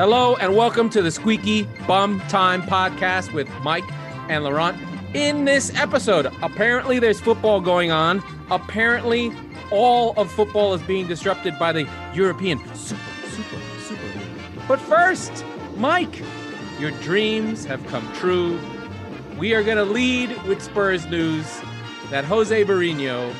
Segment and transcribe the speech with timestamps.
[0.00, 3.84] Hello and welcome to the Squeaky Bum Time podcast with Mike
[4.30, 4.78] and Laurent.
[5.12, 8.22] In this episode, apparently there's football going on.
[8.50, 9.30] Apparently,
[9.70, 14.66] all of football is being disrupted by the European Super, Super, Super League.
[14.66, 15.44] But first,
[15.76, 16.22] Mike,
[16.78, 18.58] your dreams have come true.
[19.36, 21.60] We are going to lead with Spurs news
[22.08, 23.34] that Jose Mourinho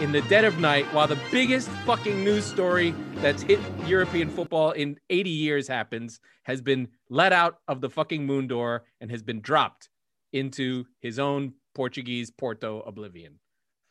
[0.00, 4.72] in the dead of night while the biggest fucking news story that's hit European football
[4.72, 9.22] in 80 years happens, has been let out of the fucking moon door and has
[9.22, 9.88] been dropped
[10.32, 13.38] into his own Portuguese Porto oblivion.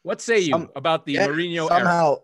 [0.03, 1.79] What say you Some- about the Yeah, Mourinho era?
[1.79, 2.15] somehow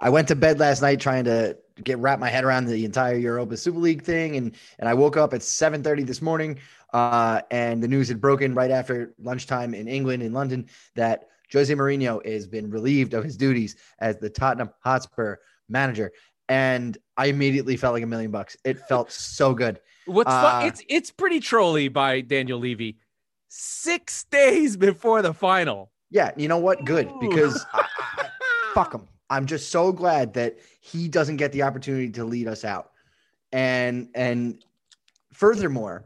[0.00, 3.14] I went to bed last night trying to get wrap my head around the entire
[3.16, 6.58] Europa Super League thing, and and I woke up at 7:30 this morning,
[6.92, 11.72] uh, and the news had broken right after lunchtime in England in London that Jose
[11.74, 15.36] Mourinho has been relieved of his duties as the Tottenham Hotspur
[15.68, 16.12] manager,
[16.48, 18.56] and I immediately felt like a million bucks.
[18.64, 19.80] It felt so good.
[20.04, 22.98] What's Uh, fu- it's it's pretty trolly by Daniel Levy.
[23.48, 25.90] Six days before the final.
[26.10, 26.84] Yeah, you know what?
[26.84, 28.28] Good because I, I,
[28.74, 29.08] fuck him.
[29.30, 32.90] I'm just so glad that he doesn't get the opportunity to lead us out.
[33.52, 34.62] And and
[35.32, 36.04] furthermore,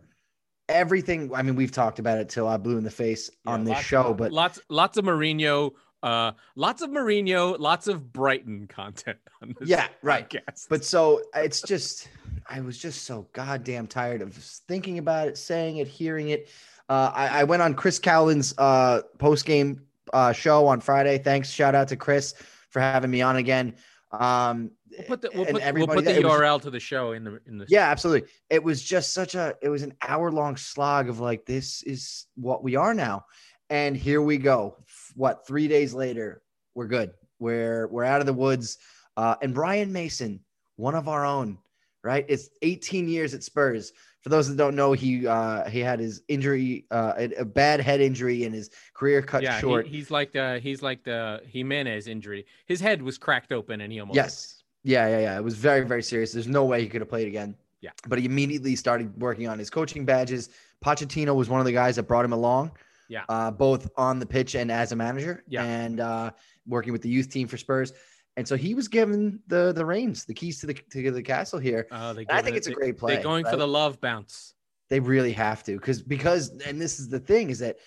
[0.69, 1.30] everything.
[1.34, 3.84] I mean, we've talked about it till I blew in the face on this lots-
[3.86, 9.55] show, but lots lots of Mourinho, uh, lots of Mourinho, lots of Brighton content on
[9.58, 9.69] this.
[9.69, 10.28] Yeah, right.
[10.28, 10.66] podcast.
[10.69, 12.08] but so it's just
[12.48, 16.48] I was just so goddamn tired of thinking about it, saying it, hearing it.
[16.88, 19.82] Uh, I, I went on Chris Cowlin's uh, post game
[20.14, 21.19] uh, show on Friday.
[21.19, 22.34] Thanks, shout out to Chris
[22.70, 23.75] for having me on again.
[24.11, 26.81] Um, we'll put the, we'll and put, we'll put the it was- URL to the
[26.81, 28.28] show in the in the Yeah, absolutely.
[28.48, 32.27] It was just such a it was an hour long slog of like this is
[32.34, 33.27] what we are now.
[33.70, 34.77] And here we go.
[35.15, 36.42] What, 3 days later,
[36.75, 37.12] we're good.
[37.39, 38.78] We're we're out of the woods.
[39.17, 40.41] Uh and Ryan Mason,
[40.77, 41.59] one of our own,
[42.03, 42.25] right?
[42.28, 43.93] It's 18 years at Spurs.
[44.29, 47.81] For those that don't know, he uh he had his injury uh a, a bad
[47.81, 49.87] head injury and his career cut yeah, short.
[49.87, 52.44] He, he's like the he's like the Jimenez injury.
[52.67, 54.62] His head was cracked open and he almost Yes.
[54.84, 55.38] Yeah, yeah, yeah.
[55.38, 56.33] It was very, very serious.
[56.33, 57.56] There's no way he could have played again.
[57.81, 57.93] Yeah.
[58.06, 60.50] But he immediately started working on his coaching badges.
[60.84, 62.72] Pochettino was one of the guys that brought him along.
[63.09, 63.25] Yeah.
[63.31, 65.43] Uh, both on the pitch and as a manager.
[65.49, 65.65] Yeah.
[65.65, 66.33] And uh,
[66.67, 67.94] working with the youth team for Spurs.
[68.38, 71.59] And so he was given the the reins, the keys to the to the castle
[71.59, 71.88] here.
[71.91, 73.15] Oh, I think it- it's a great play.
[73.15, 74.54] They're going for the love bounce.
[74.91, 77.78] They really have to, because because and this is the thing is that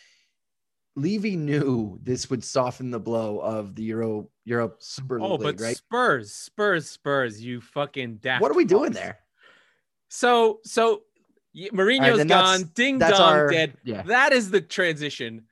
[0.98, 5.62] Levy knew this would soften the blow of the Euro Europe Super Oh, League, but
[5.64, 5.78] right?
[5.78, 8.42] Spurs, Spurs, Spurs, you fucking daft.
[8.42, 9.20] What are we doing there?
[10.10, 11.04] So, so
[11.56, 13.78] Mourinho's that's- gone, ding dong, our- dead.
[13.86, 14.02] yeah.
[14.04, 15.46] That is the transition.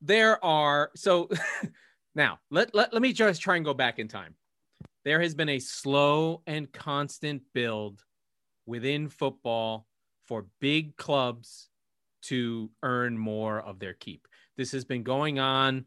[0.00, 1.28] There are so
[2.18, 4.34] now let, let let me just try and go back in time.
[5.04, 8.04] There has been a slow and constant build
[8.66, 9.86] within football
[10.26, 11.70] for big clubs
[12.22, 14.28] to earn more of their keep.
[14.58, 15.86] This has been going on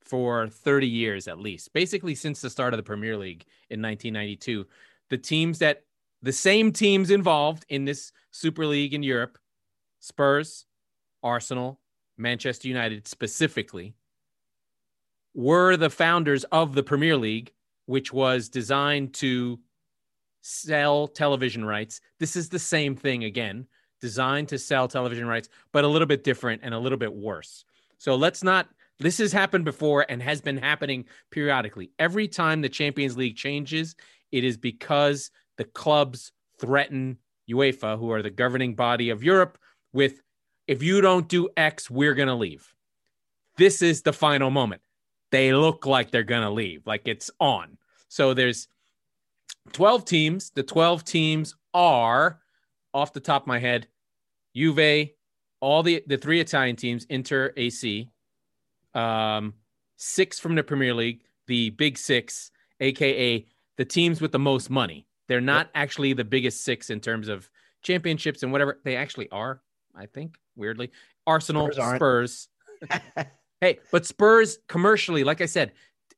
[0.00, 4.66] for 30 years at least, basically since the start of the Premier League in 1992.
[5.10, 5.84] The teams that
[6.22, 9.38] the same teams involved in this Super League in Europe,
[10.00, 10.66] Spurs,
[11.22, 11.80] Arsenal,
[12.16, 13.94] Manchester United specifically,
[15.34, 17.52] were the founders of the Premier League,
[17.86, 19.58] which was designed to
[20.42, 22.00] sell television rights.
[22.18, 23.66] This is the same thing again,
[24.00, 27.64] designed to sell television rights, but a little bit different and a little bit worse.
[27.98, 28.68] So let's not,
[28.98, 31.90] this has happened before and has been happening periodically.
[31.98, 33.94] Every time the Champions League changes,
[34.32, 37.18] it is because the clubs threaten
[37.50, 39.58] UEFA, who are the governing body of Europe,
[39.92, 40.22] with
[40.66, 42.74] if you don't do X, we're going to leave.
[43.56, 44.82] This is the final moment.
[45.30, 47.78] They look like they're going to leave, like it's on.
[48.08, 48.68] So there's
[49.72, 50.50] 12 teams.
[50.50, 52.40] The 12 teams are,
[52.92, 53.86] off the top of my head,
[54.54, 55.10] Juve,
[55.60, 58.10] all the, the three Italian teams, Inter, AC,
[58.94, 59.54] um,
[59.96, 65.06] six from the Premier League, the big six, aka the teams with the most money.
[65.28, 67.48] They're not actually the biggest six in terms of
[67.82, 68.80] championships and whatever.
[68.84, 69.62] They actually are,
[69.94, 70.90] I think, weirdly.
[71.26, 71.96] Arsenal, Spurs.
[71.96, 72.48] Spurs.
[73.60, 75.72] Hey, but Spurs commercially, like I said,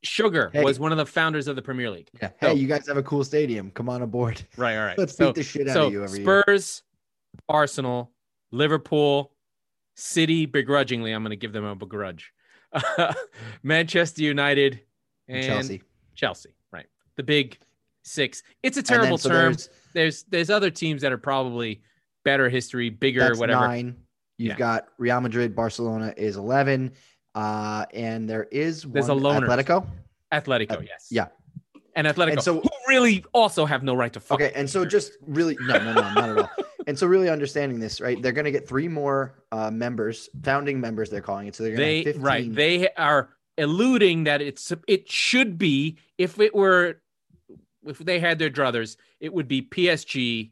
[0.04, 0.62] Sugar Hey.
[0.64, 2.08] was one of the founders of the Premier League.
[2.20, 2.28] Yeah.
[2.40, 3.70] So- Hey, you guys have a cool stadium.
[3.70, 4.42] Come on aboard.
[4.56, 4.98] Right, all right.
[4.98, 6.42] Let's so, beat the shit out so of you every year.
[6.44, 6.82] Spurs,
[7.48, 8.12] Arsenal,
[8.50, 9.32] Liverpool,
[9.96, 12.32] City, begrudgingly, I'm going to give them a begrudge.
[13.62, 14.80] Manchester United,
[15.28, 15.82] and Chelsea.
[16.14, 16.86] Chelsea, right?
[17.16, 17.58] The big
[18.02, 18.42] six.
[18.62, 19.52] It's a then, terrible so term.
[19.52, 21.82] there's- There's there's other teams that are probably
[22.24, 23.60] better history, bigger, whatever.
[23.66, 23.96] nine.
[24.38, 24.56] You've Yeah.
[24.58, 26.92] got Real Madrid, Barcelona is 11.
[27.34, 29.46] Uh, and there is There's a loner.
[29.46, 29.86] Atletico.
[30.32, 31.08] Atletico, Uh, yes.
[31.10, 31.28] yeah.
[31.94, 34.40] and Atletico, And so- who really also have no right to fuck.
[34.40, 36.50] Okay, and so just really no, no, no, not at all.
[36.88, 38.20] And so really understanding this, right?
[38.20, 41.10] They're going to get three more uh, members, founding members.
[41.10, 41.54] They're calling it.
[41.54, 42.22] So they're going they to 15.
[42.24, 47.00] right they are alluding that it's it should be if it were
[47.86, 50.50] if they had their druthers it would be PSG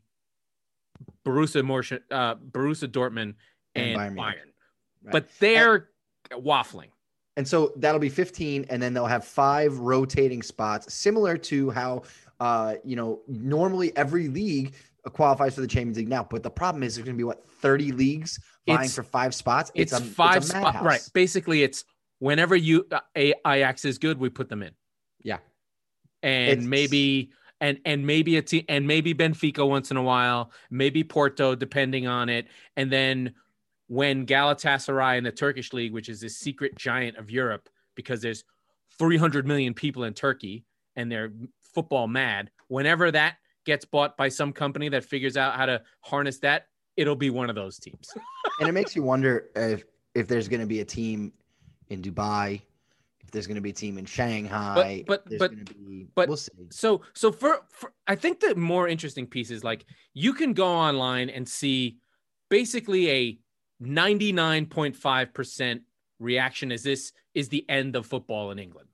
[1.26, 3.34] Borussia Morsh- uh Borussia Dortmund
[3.74, 4.34] and, And Bayern Bayern,
[5.02, 5.12] Right.
[5.12, 5.88] but they're
[6.32, 6.88] waffling
[7.36, 12.02] And so that'll be 15, and then they'll have five rotating spots, similar to how,
[12.40, 14.74] uh, you know, normally every league
[15.12, 16.26] qualifies for the Champions League now.
[16.28, 19.34] But the problem is, there's going to be what 30 leagues vying It's- for five
[19.34, 19.70] spots.
[19.74, 21.84] it's, a, five spots right basically it's
[22.18, 24.72] whenever you uh, a Ajax is good we put them in
[25.22, 25.38] Yeah.
[26.22, 27.30] and It's- maybe
[27.62, 32.06] and and maybe a team and maybe Benfica once in a while, maybe Porto depending
[32.06, 33.34] on it, and then
[33.90, 38.44] when Galatasaray in the Turkish league, which is this secret giant of Europe, because there's
[39.00, 40.64] 300 million people in Turkey
[40.94, 41.32] and they're
[41.74, 42.52] football mad.
[42.68, 47.16] Whenever that gets bought by some company that figures out how to harness that, it'll
[47.16, 48.14] be one of those teams.
[48.60, 49.82] and it makes you wonder if
[50.14, 51.32] if there's going to be a team
[51.88, 52.60] in Dubai,
[53.22, 56.36] if there's going to be a team in Shanghai, but- there's but- be, but- we'll
[56.36, 56.52] see.
[56.70, 59.84] So so for, for I think the more interesting piece is like
[60.14, 61.96] you can go online and see
[62.50, 63.38] basically a
[63.82, 65.80] 99.5%
[66.18, 68.88] reaction is this is the end of football in England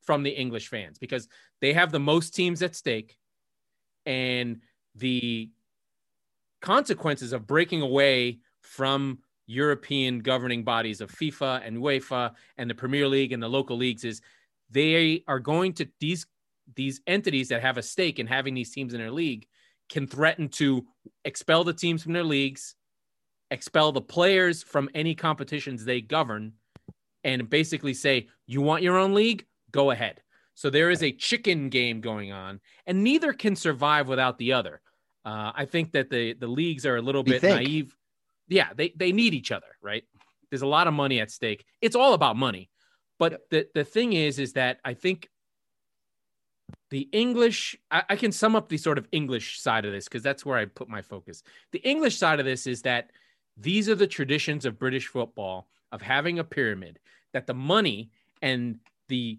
[0.00, 1.28] from the English fans because
[1.60, 3.16] they have the most teams at stake
[4.06, 4.60] and
[4.94, 5.50] the
[6.60, 13.06] consequences of breaking away from European governing bodies of FIFA and UEFA and the Premier
[13.08, 14.20] League and the local leagues is
[14.70, 16.26] they are going to these
[16.74, 19.46] these entities that have a stake in having these teams in their league
[19.90, 20.86] can threaten to
[21.24, 22.76] expel the teams from their leagues,
[23.52, 26.54] expel the players from any competitions they govern,
[27.22, 29.46] and basically say, you want your own league?
[29.70, 30.20] Go ahead.
[30.54, 34.80] So there is a chicken game going on, and neither can survive without the other.
[35.24, 37.56] Uh, I think that the the leagues are a little You bit think?
[37.56, 37.96] naive.
[38.48, 40.04] Yeah, they they need each other, right?
[40.50, 41.64] There's a lot of money at stake.
[41.80, 42.70] It's all about money.
[43.18, 45.28] But the the thing is, is that I think
[46.90, 50.22] the English, I, I can sum up the sort of English side of this because
[50.22, 51.42] that's where I put my focus.
[51.70, 53.10] The English side of this is that
[53.56, 56.98] these are the traditions of British football of having a pyramid,
[57.32, 58.10] that the money
[58.40, 58.78] and
[59.08, 59.38] the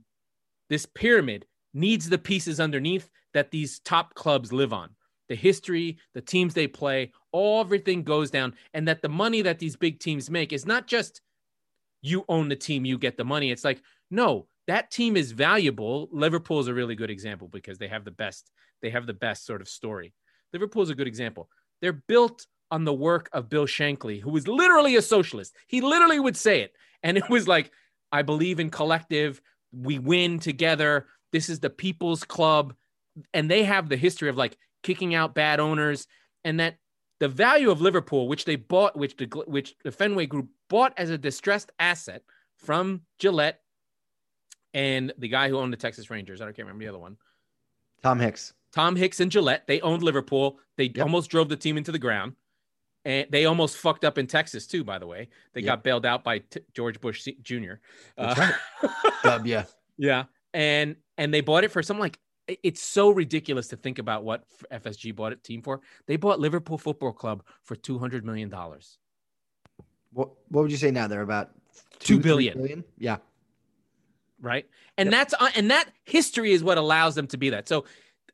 [0.70, 4.90] this pyramid needs the pieces underneath that these top clubs live on.
[5.30, 9.60] The history, the teams they play, all everything goes down, and that the money that
[9.60, 11.22] these big teams make is not just
[12.02, 13.50] you own the team, you get the money.
[13.50, 13.82] It's like,
[14.12, 16.10] no, that team is valuable.
[16.12, 18.52] Liverpool is a really good example because they have the best,
[18.82, 20.14] they have the best sort of story.
[20.52, 21.50] Liverpool is a good example.
[21.82, 25.56] They're built on the work of Bill Shankly, who was literally a socialist.
[25.68, 26.74] He literally would say it.
[27.04, 27.70] And it was like,
[28.12, 29.40] I believe in collective.
[29.72, 31.06] We win together.
[31.32, 32.74] This is the people's club.
[33.32, 36.08] And they have the history of like kicking out bad owners
[36.44, 36.78] and that
[37.20, 41.12] the value of Liverpool, which they bought, which the which the Fenway Group bought as
[41.12, 42.24] a distressed asset
[42.58, 43.54] from Gillett
[44.74, 46.42] and the guy who owned the Texas Rangers.
[46.42, 47.18] I don't can't remember the other one.
[48.02, 48.52] Tom Hicks.
[48.74, 49.68] Tom Hicks and Gillett.
[49.68, 50.60] They owned Liverpool.
[50.76, 51.04] They Yep.
[51.04, 52.34] almost drove the team into the ground.
[53.06, 55.28] And they almost fucked up in Texas too, by the way.
[55.54, 55.66] They Yep.
[55.68, 57.74] got bailed out by t- George Bush Jr.
[58.16, 58.90] That's Uh,
[59.24, 59.62] W.
[59.98, 60.24] yeah,
[60.54, 62.18] and and they bought it for something like
[62.48, 65.82] it's so ridiculous to think about what FSG bought it team for.
[66.08, 68.98] They bought Liverpool Football Club for two hundred million dollars.
[70.14, 71.08] What, what would you say now?
[71.08, 71.52] They're about
[72.00, 72.58] two billion.
[72.58, 72.84] billion?
[72.98, 73.18] Yeah.
[74.40, 74.68] right?
[74.98, 75.12] And Yep.
[75.12, 77.68] that's uh, and that history is what allows them to be that.
[77.68, 77.86] So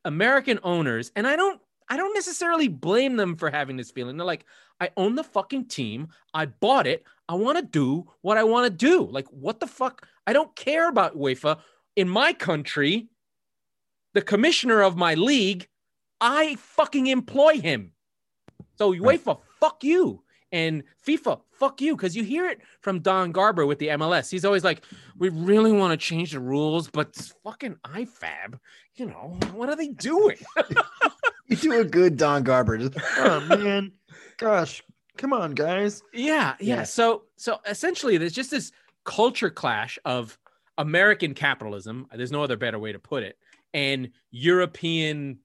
[0.05, 4.17] American owners, and I don't I don't necessarily blame them for having this feeling.
[4.17, 4.46] They're like,
[4.79, 6.10] I own the fucking team.
[6.34, 7.03] I bought it.
[7.27, 9.10] I want to do what I want to do.
[9.12, 10.08] Like, what the fuck?
[10.27, 11.60] I don't care about UEFA.
[11.96, 13.10] In my country,
[14.13, 15.67] the commissioner of my league,
[16.22, 17.91] I fucking employ him.
[18.77, 18.93] So.
[18.93, 20.24] UEFA, fuck you.
[20.51, 21.96] And FIFA, fuck you.
[21.96, 24.29] Because you hear it from Don Garber with the MLS.
[24.29, 24.84] He's always like,
[25.17, 28.60] we really want to change the rules, but fucking IFAB,
[28.96, 30.38] you know, what are they doing?
[31.50, 32.77] You do a good Don Garber.
[32.77, 33.91] Just, oh, man.
[34.38, 34.84] Gosh.
[35.18, 36.01] Come on, guys.
[36.13, 36.77] yeah, yeah.
[36.77, 36.84] Yeah.
[36.84, 38.72] So so essentially there's just this
[39.03, 40.38] culture clash of
[40.77, 43.38] American capitalism, there's no other better way to put it,
[43.74, 45.39] and European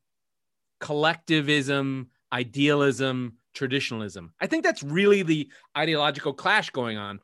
[0.79, 4.33] collectivism, idealism, traditionalism.
[4.41, 7.21] I think that's really the ideological clash going on.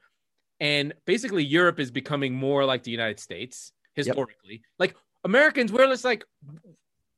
[0.58, 4.62] And basically Europe is becoming more like the United States historically.
[4.78, 6.24] Like Americans, we're just like,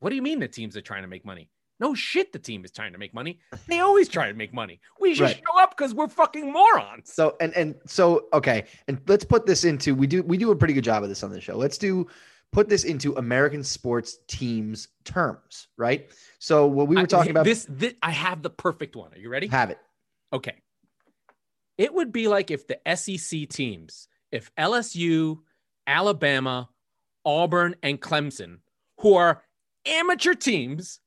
[0.01, 1.49] what do you mean the teams are trying to make money?
[1.81, 3.41] No shit, the team is trying to make money.
[3.67, 4.81] They always try to make money.
[5.01, 5.37] We should Right.
[5.45, 7.13] show up because we're fucking morons.
[7.13, 10.57] So and and so okay, and let's put this into we do we do a
[10.57, 11.57] pretty good job of this on the show.
[11.57, 12.07] Let's do
[12.53, 16.11] put this into American sports teams terms, right?
[16.39, 19.13] So what we were I- talking about, this, this, I have the perfect one.
[19.15, 19.47] Are you ready?
[19.49, 19.79] have it.
[20.33, 20.57] Okay.
[21.79, 25.39] It would be like if the SEC teams, if LSU,
[25.87, 26.69] Alabama,
[27.25, 28.59] Auburn, and Clemson,
[29.01, 29.43] who are
[29.87, 31.01] amateur teams,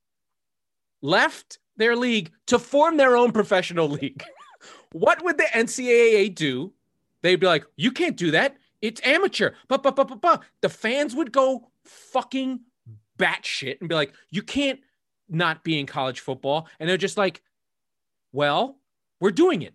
[1.01, 4.23] left their league to form their own professional league.
[4.91, 6.73] what would the NCAA do?
[7.21, 8.55] They'd be like, you can't do that.
[8.81, 9.51] It's amateur.
[9.67, 10.43] But, but, but, but, but.
[10.61, 12.61] The fans would go fucking
[13.17, 14.79] batshit and be like, you can't
[15.27, 16.67] not be in college football.
[16.79, 17.41] And they're just like,
[18.31, 18.77] well,
[19.19, 19.73] we're doing it.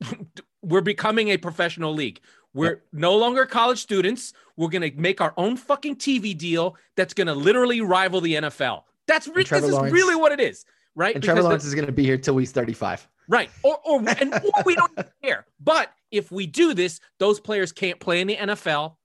[0.62, 2.20] we're becoming a professional league.
[2.54, 4.32] We're no longer college students.
[4.56, 8.34] We're going to make our own fucking TV deal that's going to literally rival the
[8.34, 8.82] NFL.
[9.06, 11.14] That's re- this Trevor is really what it is, right?
[11.14, 13.08] And Trevor Because the- Lawrence is going to be here till he's 35.
[13.28, 13.50] Right.
[13.62, 14.92] Or or and or we don't
[15.22, 15.46] care.
[15.60, 18.96] But if we do this, those players can't play in the NFL.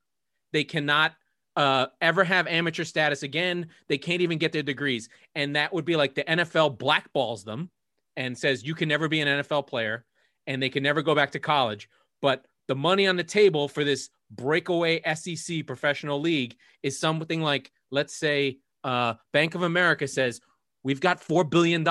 [0.53, 1.13] They cannot
[1.55, 3.67] uh, ever have amateur status again.
[3.87, 5.09] They can't even get their degrees.
[5.35, 7.69] And that would be like the NFL blackballs them
[8.15, 10.05] and says you can never be an NFL player
[10.45, 11.89] and they can never go back to college.
[12.21, 17.71] But the money on the table for this breakaway SEC professional league is something like,
[17.91, 20.39] let's say, uh, Bank of America says,
[20.83, 21.83] We've got $4 billion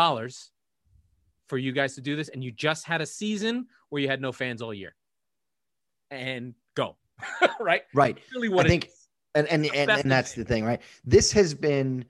[1.46, 2.28] for you guys to do this.
[2.30, 4.94] And you just had a season where you had no fans all year.
[6.10, 6.96] And go.
[7.60, 7.82] right?
[7.92, 8.18] Right.
[8.34, 8.92] Really what I think- is.
[9.34, 10.44] And and, and, That's and the that's thing.
[10.44, 10.80] the thing, right?
[11.04, 12.06] This has been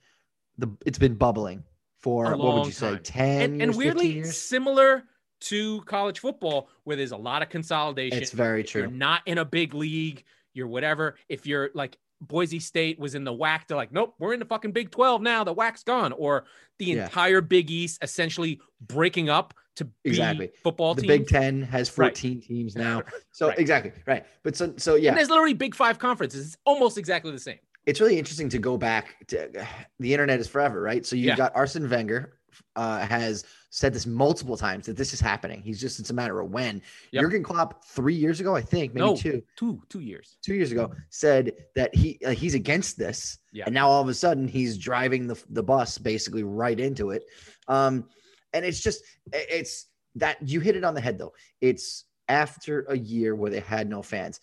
[0.59, 1.65] the it's been bubbling
[1.99, 4.41] for A what would you say, 10 and, and years, 15 weirdly years?
[4.41, 5.03] similar
[5.41, 8.23] to college football where there's a lot of consolidation.
[8.23, 8.91] It's very You're true.
[8.93, 10.23] not in a big league.
[10.55, 11.17] You're whatever.
[11.29, 13.67] If you're like Boise State was in the WAC.
[13.69, 15.45] they're like, nope, we're in the fucking Big 12 now.
[15.45, 16.13] The WAC's gone.
[16.13, 16.45] Or
[16.79, 17.05] the Yeah.
[17.05, 20.51] entire Big East essentially breaking up to be Exactly.
[20.63, 21.09] football The teams.
[21.19, 22.07] Big 10 has Right.
[22.17, 23.03] 14 teams now.
[23.33, 23.59] So Right.
[23.59, 24.25] exactly, right.
[24.43, 26.47] But so so yeah, And there's literally Big Five conferences.
[26.47, 27.59] It's almost exactly the same.
[27.85, 29.51] it's really interesting to go back to
[30.01, 31.05] the internet is forever, right?
[31.07, 31.37] So you've Yeah.
[31.37, 32.36] got Arsene Wenger
[32.77, 35.61] uh, has said this multiple times that this is happening.
[35.63, 36.81] He's just it's a matter of when.
[37.13, 37.23] Yep.
[37.23, 39.17] Jurgen Klopp, three years ago, I think, maybe No.
[39.17, 40.37] two, Two two years.
[40.43, 43.65] two years ago, said that he like, he's against this, Yeah.
[43.67, 47.25] and now all of a sudden he's driving the the bus basically right into it.
[47.69, 48.09] Um,
[48.53, 51.35] and it's just it's that you hit it on the head though.
[51.61, 54.41] It's after a year where they had no fans,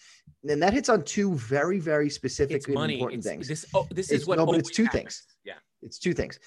[0.47, 2.93] and that hits on two very very specific It's money.
[2.95, 3.47] important It's, things.
[3.47, 5.01] this oh, this It's- is what no, but it's two happens.
[5.01, 5.23] things.
[5.43, 5.53] Yeah.
[5.81, 6.39] it's two things.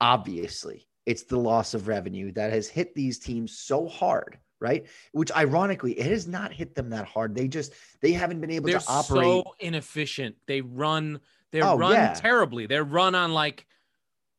[0.00, 4.86] Obviously, it's the loss of revenue that has hit these teams so hard, right?
[5.12, 7.34] Which ironically, it has not hit them that hard.
[7.34, 9.24] They just they haven't been able They're to operate.
[9.24, 10.36] so inefficient.
[10.46, 11.20] They run.
[11.52, 12.14] They Oh, run yeah.
[12.14, 12.66] terribly.
[12.66, 13.66] They're run on like,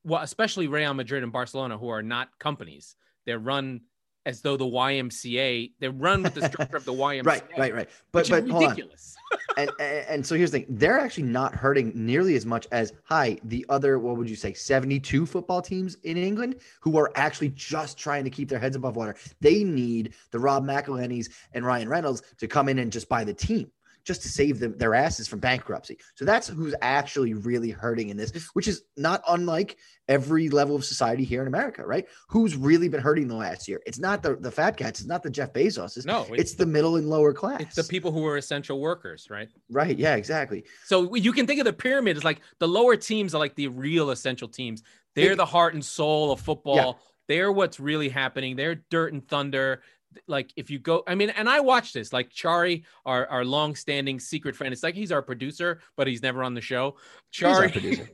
[0.04, 2.96] well, especially Real Madrid and Barcelona, who are not companies.
[3.26, 3.82] They're run
[4.26, 5.72] as though the YMCA.
[5.80, 7.26] They run with the structure of the YMCA.
[7.26, 7.90] right, right, right.
[8.12, 8.70] But but is hold on.
[8.70, 9.16] ridiculous.
[9.58, 12.94] and, and and so here's the thing they're actually not hurting nearly as much as
[13.06, 17.50] hi the other what would you say 72 football teams in england who are actually
[17.50, 21.90] just trying to keep their heads above water they need the rob mcelhenneys and ryan
[21.90, 23.72] reynolds to come in and just buy the team
[24.06, 28.18] just to save them their asses from bankruptcy so that's who's actually really hurting in
[28.18, 32.88] this which is not unlike every level of society here in america right who's really
[32.88, 35.52] been hurting the last year it's not the, the fat cats it's not the jeff
[35.52, 39.28] bezos no, it's the middle and lower class it's the people who are essential workers,
[39.30, 39.50] right?
[39.70, 43.34] right yeah exactly So you can think of the pyramid as like the lower teams
[43.34, 44.84] are like the real essential teams.
[45.16, 47.00] They're the heart and soul of football.
[47.28, 48.56] They're what's really happening.
[48.56, 49.82] They're dirt and thunder.
[50.28, 52.14] Like if you go, I mean, and I watch this.
[52.14, 54.74] Like Chari, our our long-standing secret friend.
[54.74, 56.96] It's like he's our producer, but he's never on the show.
[57.34, 58.10] Chari, producer.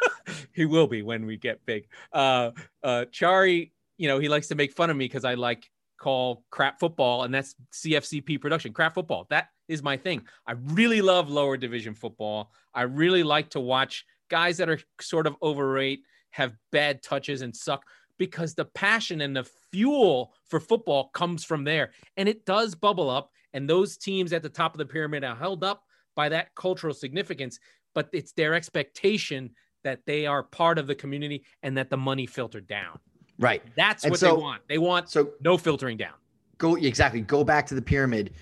[0.52, 1.86] he will be when we get big.
[2.12, 2.50] Uh,
[2.82, 5.68] uh, Chari, you know, he likes to make fun of me because I like
[5.98, 8.72] call crap football, and that's CFCP production.
[8.72, 9.26] Crap football.
[9.30, 10.22] That is my thing.
[10.46, 12.50] I really love lower division football.
[12.74, 17.54] I really like to watch guys that are sort of overrate, have bad touches, and
[17.54, 17.84] suck
[18.18, 23.10] because the passion and the fuel for football comes from there, and it does bubble
[23.10, 23.30] up.
[23.54, 25.82] And those teams at the top of the pyramid are held up
[26.16, 27.58] by that cultural significance,
[27.94, 29.50] but it's their expectation
[29.84, 32.98] that they are part of the community and that the money filtered down.
[33.38, 33.62] Right.
[33.76, 34.62] That's And what so- they want.
[34.68, 36.14] They want So no filtering down.
[36.58, 37.20] go exactly.
[37.20, 38.32] Go back to the pyramid.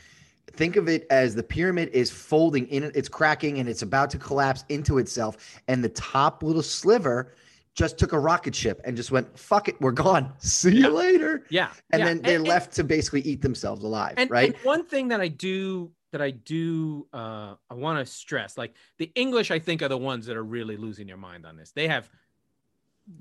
[0.53, 4.19] Think of it as the pyramid is folding in, it's cracking, and it's about to
[4.19, 5.61] collapse into itself.
[5.69, 7.35] And the top little sliver
[7.75, 10.33] just took a rocket ship and just went, "Fuck it, we're gone.
[10.39, 10.89] See you Yeah.
[10.89, 11.71] later." Yeah.
[11.93, 12.07] And yeah.
[12.07, 14.55] then they're and, left to basically eat themselves alive, And, right?
[14.55, 18.75] and one thing that I do that I do uh I want to stress, like
[18.99, 21.71] the English, I think are the ones that are really losing their mind on this.
[21.73, 22.11] They have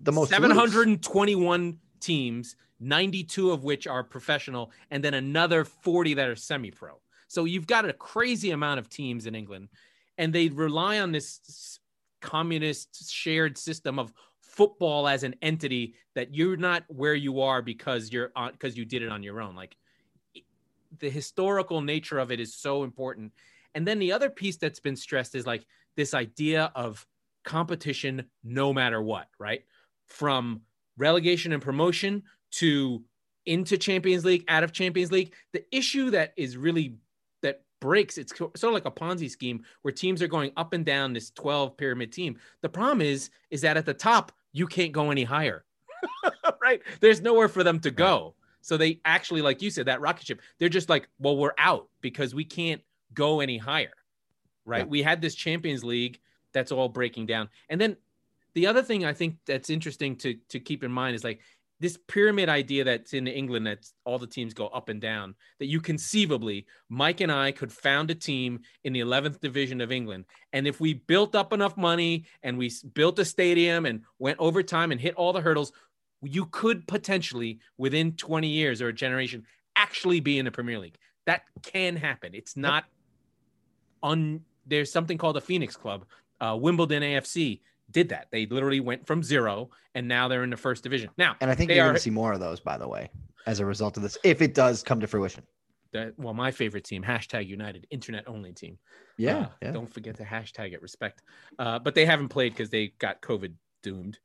[0.03, 0.41] the most to lose.
[0.41, 7.00] 721 teams, 92 of which are professional, and then another 40 that are semi-pro.
[7.27, 9.70] So you've got a crazy amount of teams in England.
[10.18, 11.79] and they rely on this
[12.22, 14.12] communist shared system of
[14.60, 18.84] football as an entity that you're not where you are because you're on because you
[18.84, 19.56] did it on your own.
[19.56, 19.74] Like
[21.00, 23.32] the historical nature of it is so important.
[23.74, 27.08] And then the other piece that's been stressed is like this idea of
[27.46, 29.63] competition no matter what right?
[30.08, 30.60] From
[30.98, 32.24] relegation and promotion
[32.56, 33.01] to
[33.46, 36.98] into champions league out of champions league the issue that is really
[37.42, 40.86] that breaks it's sort of like a ponzi scheme where teams are going up and
[40.86, 42.38] down this 12 pyramid team.
[42.62, 45.63] The problem is is that at the top you can't go any higher.
[46.62, 46.82] Right?
[47.00, 48.36] There's nowhere for them to go.
[48.62, 51.88] So they actually like you said that rocket ship they're just like well we're out
[52.01, 52.82] because we can't
[53.13, 53.94] go any higher.
[54.65, 54.79] Right?
[54.79, 54.86] Yeah.
[54.86, 56.20] we had this champions league
[56.53, 57.50] that's all breaking down.
[57.70, 57.96] And then
[58.56, 61.39] the other thing i think that's interesting to to keep in mind is like
[61.79, 65.67] this pyramid idea that's in england that all the teams go up and down that
[65.67, 70.25] you conceivably mike and i could found a team in the 11th division of england.
[70.53, 74.91] And if we built up enough money and we built a stadium and went overtime
[74.91, 75.71] and hit all the hurdles
[76.21, 79.45] you could potentially within 20 years or a generation
[79.75, 80.98] actually be in the premier league.
[81.25, 82.33] That can happen.
[82.33, 82.86] It's not
[84.03, 86.05] un there's something called a phoenix club
[86.39, 87.59] uh, wimbledon afc
[87.91, 91.36] did that they literally went from zero and now they're in the first division now
[91.41, 93.10] And I think you're are- going to see more of those, by the way,
[93.46, 95.43] as a result of this, if it does come to fruition.
[95.91, 98.77] the, well my favorite team hashtag united internet only team
[99.17, 99.38] Yeah.
[99.38, 99.72] Uh, yeah.
[99.72, 101.24] Don't forget to hashtag it respect.
[101.58, 103.53] Uh, but they haven't played because they got COVID
[103.84, 104.19] doomed.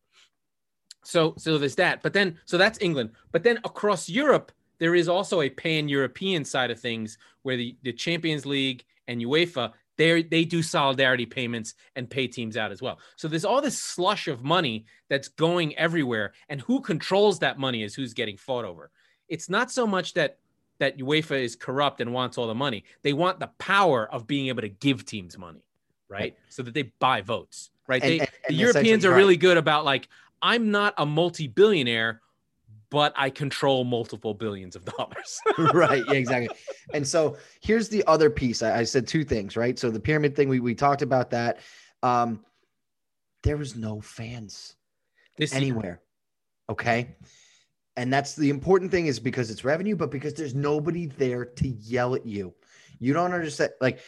[1.04, 2.02] So so there's that.
[2.02, 3.11] But then so that's England.
[3.33, 7.92] But then across Europe, there is also a pan-European side of things where the, the
[7.92, 12.98] Champions League and UEFA they they do solidarity payments and pay teams out as well.
[13.16, 17.82] So there's all this slush of money that's going everywhere, and who controls that money
[17.82, 18.90] is who's getting fought over.
[19.28, 20.38] It's not so much that
[20.78, 22.84] that UEFA is corrupt and wants all the money.
[23.02, 25.64] They want the power of being able to give teams money,
[26.08, 26.36] right?
[26.48, 28.02] So that they buy votes, right?
[28.02, 29.16] And- they, and- the Europeans are right.
[29.16, 30.08] really good about like,
[30.42, 32.20] I'm not a multi-billionaire,
[32.94, 35.40] but I control multiple billions of dollars.
[35.74, 36.04] right.
[36.06, 36.56] Yeah, exactly.
[36.94, 38.62] And so here's the other piece.
[38.62, 39.76] I, I said two things, right?
[39.76, 41.59] So the pyramid thing, we, we talked about that.
[42.04, 42.44] Um,
[43.42, 44.76] there was no fans
[45.37, 46.02] this anywhere.
[46.70, 47.16] Okay.
[47.96, 51.68] And that's the important thing is because it's revenue, but because there's nobody there to
[51.68, 52.54] yell at you.
[53.00, 53.72] You don't understand.
[53.80, 53.98] Like,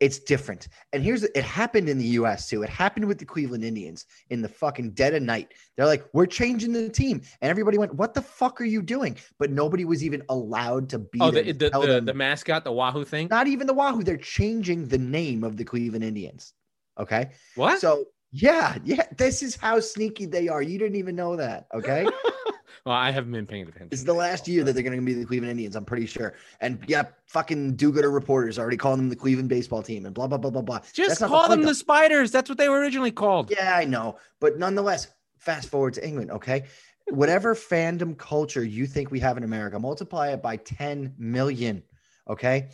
[0.00, 0.68] it's different.
[0.92, 2.62] And here's it happened in the US too.
[2.62, 5.52] It happened with the Cleveland Indians in the fucking dead of night.
[5.76, 7.20] They're like, we're changing the team.
[7.40, 9.16] And everybody went, What the fuck are you doing?
[9.38, 13.04] But nobody was even allowed to be Oh, the the, the, the mascot, the Wahoo
[13.04, 13.28] thing.
[13.30, 14.02] not even the Wahoo.
[14.02, 16.54] They're changing the name of the Cleveland Indians.
[16.98, 17.30] Okay.
[17.54, 17.80] What?
[17.80, 20.62] So yeah, yeah, this is how sneaky they are.
[20.62, 21.66] You didn't even know that.
[21.74, 22.06] Okay.
[22.84, 23.88] well, I haven't been paying attention.
[23.90, 25.76] This is the last year that they're going to be the Cleveland Indians.
[25.76, 26.34] I'm pretty sure.
[26.60, 30.38] And yeah, fucking do-gooder reporters already calling them the Cleveland baseball team and blah blah
[30.38, 30.80] blah blah blah.
[30.92, 32.30] Just call them point, the Spiders.
[32.30, 33.50] That's what they were originally called.
[33.50, 36.30] Yeah, I know, but nonetheless, fast forward to England.
[36.30, 36.64] Okay,
[37.08, 41.82] whatever fandom culture you think we have in America, multiply it by 10 million.
[42.28, 42.70] Okay,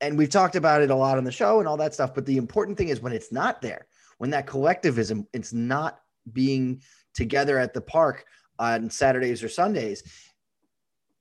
[0.00, 2.14] and we've talked about it a lot on the show and all that stuff.
[2.14, 3.86] But the important thing is when it's not there,
[4.18, 6.00] when that collectivism, it's not
[6.32, 6.80] being
[7.12, 8.24] together at the park
[8.58, 10.02] on Saturdays or Sundays.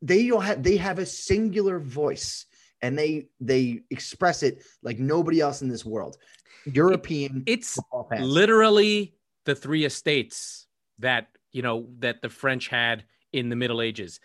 [0.01, 2.45] They don't have they have a singular voice
[2.81, 6.17] and they they express it like nobody else in this world.
[6.65, 7.79] European It's
[8.19, 9.15] literally
[9.45, 10.67] the three estates
[10.99, 14.19] that you know that the French had in the Middle Ages.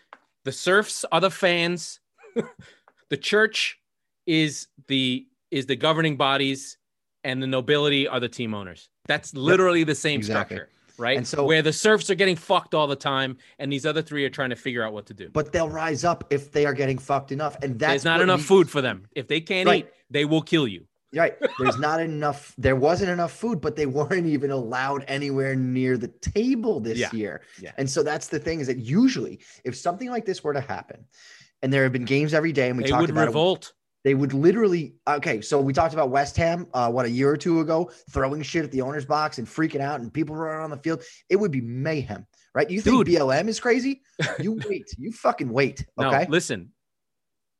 [0.44, 2.00] The serfs are the fans.
[3.10, 3.78] the church
[4.26, 6.78] is the is the governing bodies,
[7.24, 8.88] and the nobility are the team owners.
[9.06, 10.56] That's literally the same exactly.
[10.56, 11.16] structure, right?
[11.16, 14.24] And so- where the serfs are getting fucked all the time, and these other three
[14.24, 15.30] are trying to figure out what to do.
[15.32, 17.56] but they'll rise up if they are getting fucked enough.
[17.62, 19.04] And that's There's not enough food for them.
[19.14, 19.84] If they can't Right.
[19.86, 20.84] eat, they will kill you.
[21.14, 21.36] Right.
[21.58, 22.54] There's not enough.
[22.58, 27.08] There wasn't enough food, but they weren't even allowed anywhere near the table this Yeah.
[27.14, 27.40] year.
[27.60, 27.72] Yeah.
[27.78, 31.06] And so that's the thing is that usually, if something like this were to happen,
[31.62, 33.72] and there have been games every day, and we they talked would about it, revolt.
[34.04, 34.94] They would literally.
[35.06, 38.42] Okay, so we talked about West Ham, uh, what a year or two ago, throwing
[38.42, 41.02] shit at the owner's box and freaking out, and people running on the field.
[41.28, 42.70] It would be mayhem, right?
[42.70, 43.16] You think Dude.
[43.18, 44.02] BLM is crazy?
[44.38, 44.86] You wait.
[44.98, 45.84] You fucking wait.
[45.98, 46.26] No, Okay.
[46.28, 46.70] listen.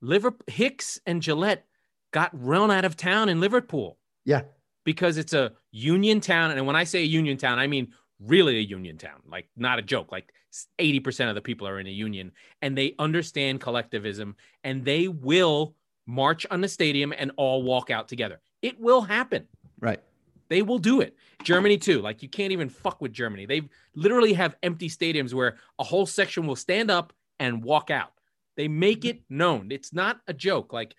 [0.01, 1.59] Liverpool Hicks and Gillett
[2.13, 4.43] got run out of town in Liverpool Yeah.
[4.85, 6.53] because it's a union town.
[6.53, 9.79] And when I say a union town, I mean really a union town, like not
[9.81, 10.13] a joke.
[10.13, 10.33] Like
[10.81, 12.31] 80% of the people are in a union
[12.63, 15.75] and they understand collectivism and they will
[16.09, 18.41] march on the stadium and all walk out together.
[18.63, 19.47] It will happen.
[19.79, 20.03] Right.
[20.49, 21.15] They will do it.
[21.45, 22.01] Germany too.
[22.01, 23.45] Like you can't even fuck with Germany.
[23.45, 28.13] They literally have empty stadiums where a whole section will stand up and walk out.
[28.57, 29.71] They make it known.
[29.71, 30.73] It's not a joke.
[30.73, 30.95] Like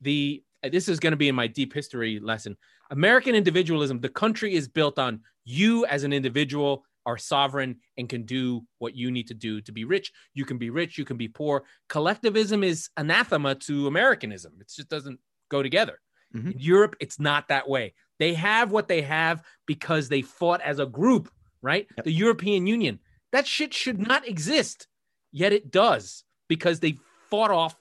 [0.00, 2.56] the this is going to be in my deep history lesson.
[2.90, 8.24] American individualism, the country is built on you as an individual are sovereign and can
[8.24, 10.12] do what you need to do to be rich.
[10.32, 11.64] You can be rich, you can be poor.
[11.88, 14.54] Collectivism is anathema to Americanism.
[14.60, 16.00] It just doesn't go together.
[16.34, 16.52] Mm-hmm.
[16.52, 17.94] In Europe, it's not that way.
[18.18, 21.30] They have what they have because they fought as a group,
[21.62, 21.86] right?
[21.96, 22.04] Yep.
[22.04, 23.00] The European Union.
[23.32, 24.86] That shit should not exist.
[25.32, 26.98] Yet it does because they
[27.30, 27.74] fought off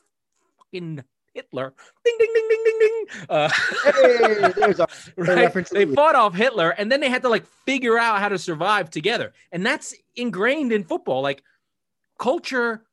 [0.58, 1.74] fucking Hitler.
[2.06, 3.26] Ding, ding, ding, ding, ding, ding.
[3.30, 3.50] Uh,
[3.84, 5.70] hey, there's a, right?
[5.72, 8.90] They fought off Hitler and then they had to like figure out how to survive
[8.90, 9.34] together.
[9.52, 11.22] And that's ingrained in football.
[11.22, 11.44] Like
[12.20, 12.86] culture,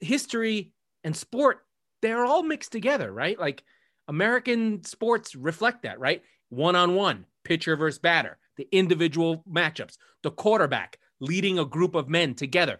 [0.00, 0.72] history,
[1.04, 1.64] and sport,
[2.02, 3.38] they're all mixed together, right?
[3.38, 3.62] Like
[4.08, 6.22] American sports reflect that, right?
[6.48, 12.08] One on one, pitcher versus batter, the individual matchups, the quarterback leading a group of
[12.08, 12.78] men together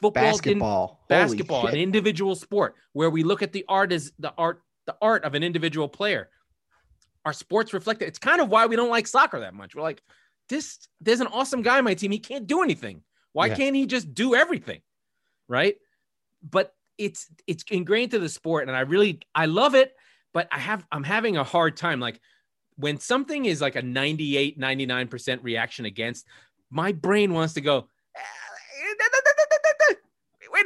[0.00, 1.00] football basketball.
[1.02, 4.96] In, basketball an individual sport where we look at the art as the art the
[5.02, 6.28] art of an individual player.
[7.24, 9.74] Our sports reflect it it's kind of why we don't like soccer that much.
[9.74, 10.02] We're like
[10.48, 12.10] this there's an awesome guy on my team.
[12.10, 13.02] He can't do anything.
[13.32, 13.56] Why yeah.
[13.56, 14.80] can't he just do everything?
[15.48, 15.76] Right?
[16.48, 19.94] But it's it's ingrained to the sport and i really i love it
[20.32, 22.00] but i have i'm having a hard time.
[22.00, 22.20] Like
[22.76, 26.26] when something is like a 98 99% reaction against
[26.70, 27.88] my brain wants to go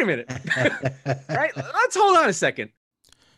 [0.06, 1.24] wait a minute.
[1.28, 1.56] right?
[1.56, 2.70] Let's hold on a second.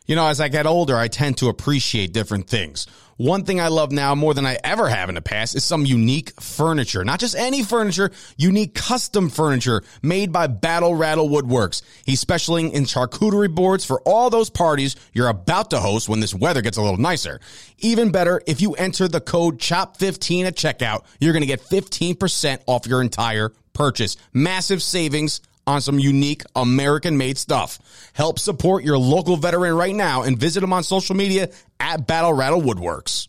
[0.05, 2.87] You know, as I get older, I tend to appreciate different things.
[3.15, 5.85] One thing I love now more than I ever have in the past is some
[5.85, 7.05] unique furniture.
[7.05, 11.83] Not just any furniture, unique custom furniture made by Battle Rattle Woodworks.
[12.05, 16.33] He's specializing in charcuterie boards for all those parties you're about to host when this
[16.33, 17.39] weather gets a little nicer.
[17.77, 22.63] Even better, if you enter the code CHOP15 at checkout, you're going to get 15%
[22.65, 24.17] off your entire purchase.
[24.33, 27.79] Massive savings on some unique American made stuff.
[28.13, 31.49] Help support your local veteran right now and visit them on social media
[31.79, 33.27] at Battle Rattle Woodworks.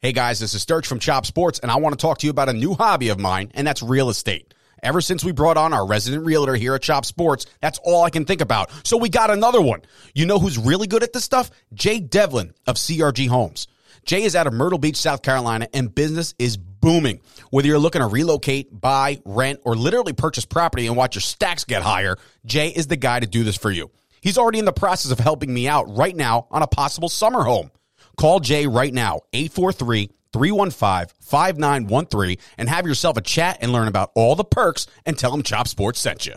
[0.00, 2.30] Hey guys, this is Sturch from Chop Sports, and I want to talk to you
[2.30, 4.52] about a new hobby of mine, and that's real estate.
[4.82, 8.10] Ever since we brought on our resident realtor here at Chop Sports, that's all I
[8.10, 8.72] can think about.
[8.84, 9.82] So we got another one.
[10.12, 11.52] You know who's really good at this stuff?
[11.72, 13.68] Jay Devlin of CRG Homes.
[14.04, 17.20] Jay is out of Myrtle Beach, South Carolina, and business is booming.
[17.48, 21.64] Whether you're looking to relocate, buy, rent, or literally purchase property and watch your stacks
[21.64, 23.90] get higher, Jay is the guy to do this for you.
[24.20, 27.44] He's already in the process of helping me out right now on a possible summer
[27.44, 27.70] home.
[28.18, 34.12] Call Jay right now, 843 315 5913, and have yourself a chat and learn about
[34.14, 36.34] all the perks and tell him Chop Sports sent you.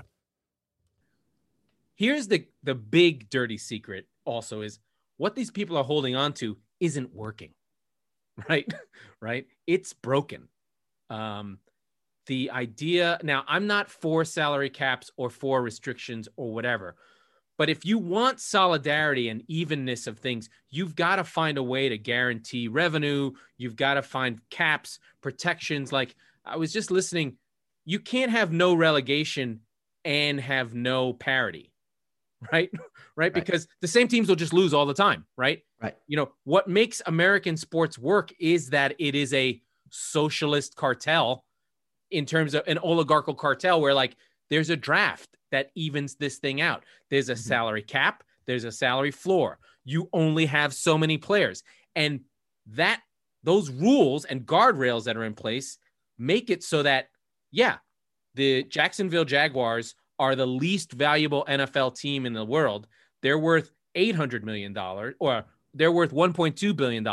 [1.95, 4.79] Here's the, the big dirty secret also is
[5.17, 7.51] what these people are holding on to isn't working
[8.49, 8.73] right
[9.21, 10.47] right it's broken
[11.09, 11.59] um
[12.27, 16.95] the idea now i'm not for salary caps or for restrictions or whatever
[17.57, 21.87] but if you want solidarity and evenness of things you've got to find a way
[21.87, 27.37] to guarantee revenue you've got to find caps protections like i was just listening
[27.85, 29.61] you can't have no relegation
[30.03, 31.71] and have no parity
[32.51, 32.69] right?
[32.73, 32.81] right?
[33.15, 33.33] Right.
[33.33, 35.25] Because the same teams will just lose all the time.
[35.37, 35.63] Right.
[35.81, 35.95] Right.
[36.07, 41.45] You know, what makes American sports work is that it is a socialist cartel
[42.11, 44.15] in terms of an oligarchical cartel where like
[44.49, 46.83] there's a draft that evens this thing out.
[47.09, 47.41] There's a mm-hmm.
[47.41, 49.59] salary cap, there's a salary floor.
[49.83, 51.63] You only have so many players.
[51.95, 52.21] And
[52.67, 53.01] that
[53.43, 55.77] those rules and guardrails that are in place
[56.17, 57.09] make it so that,
[57.51, 57.77] yeah,
[58.33, 62.87] the Jacksonville Jaguars are the least valuable NFL team in the world.
[63.21, 64.75] They're worth $800 million
[65.19, 67.05] or they're worth $1.2 billion.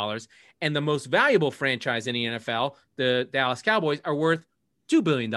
[0.60, 4.46] And the most valuable franchise in the NFL, the Dallas Cowboys, are worth
[4.90, 5.34] $2 billion.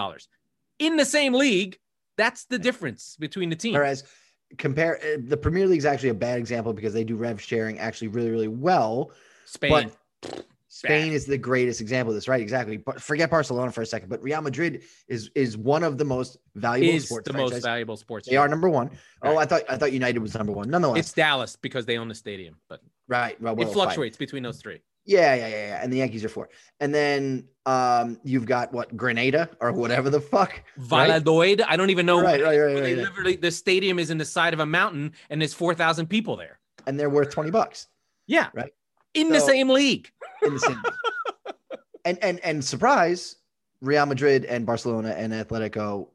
[0.80, 1.80] In the same league,
[2.18, 3.74] that's the difference between the teams.
[3.74, 4.04] Whereas
[4.58, 7.80] compare uh, the Premier League is actually a bad example because they do rev sharing
[7.80, 9.12] actually really, really well.
[9.46, 9.92] Spain.
[10.22, 12.42] But Spain is the greatest example of this, right?
[12.42, 12.76] Exactly.
[12.76, 14.10] But forget Barcelona for a second.
[14.10, 17.26] But Real Madrid is is one of the most valuable is sports.
[17.26, 18.28] The most valuable sports.
[18.28, 18.90] They are number one.
[19.22, 19.36] Oh, right.
[19.36, 20.70] Oh, I thought I thought United was number one.
[20.70, 22.58] Nonetheless, it's Dallas because they own the stadium.
[22.68, 24.82] But right, well, it fluctuates between those three.
[25.06, 25.80] Yeah, yeah, yeah, yeah.
[25.82, 26.50] And the Yankees are four.
[26.82, 30.62] And then um, you've got what Granada or whatever the fuck.
[30.76, 31.62] Valladolid.
[31.62, 31.72] Right?
[31.72, 32.20] I don't even know.
[32.20, 32.74] Right, right, right.
[32.74, 32.98] right, right.
[32.98, 36.36] Literally, the stadium is in the side of a mountain, and there's four thousand people
[36.36, 36.60] there.
[36.86, 37.88] And they're worth twenty bucks.
[38.28, 38.50] Yeah.
[38.54, 38.74] Right.
[39.14, 40.12] In so, the same league.
[40.46, 40.82] In the same.
[42.06, 43.38] and and and surprise,
[43.82, 46.10] Real Madrid and Barcelona and Atletico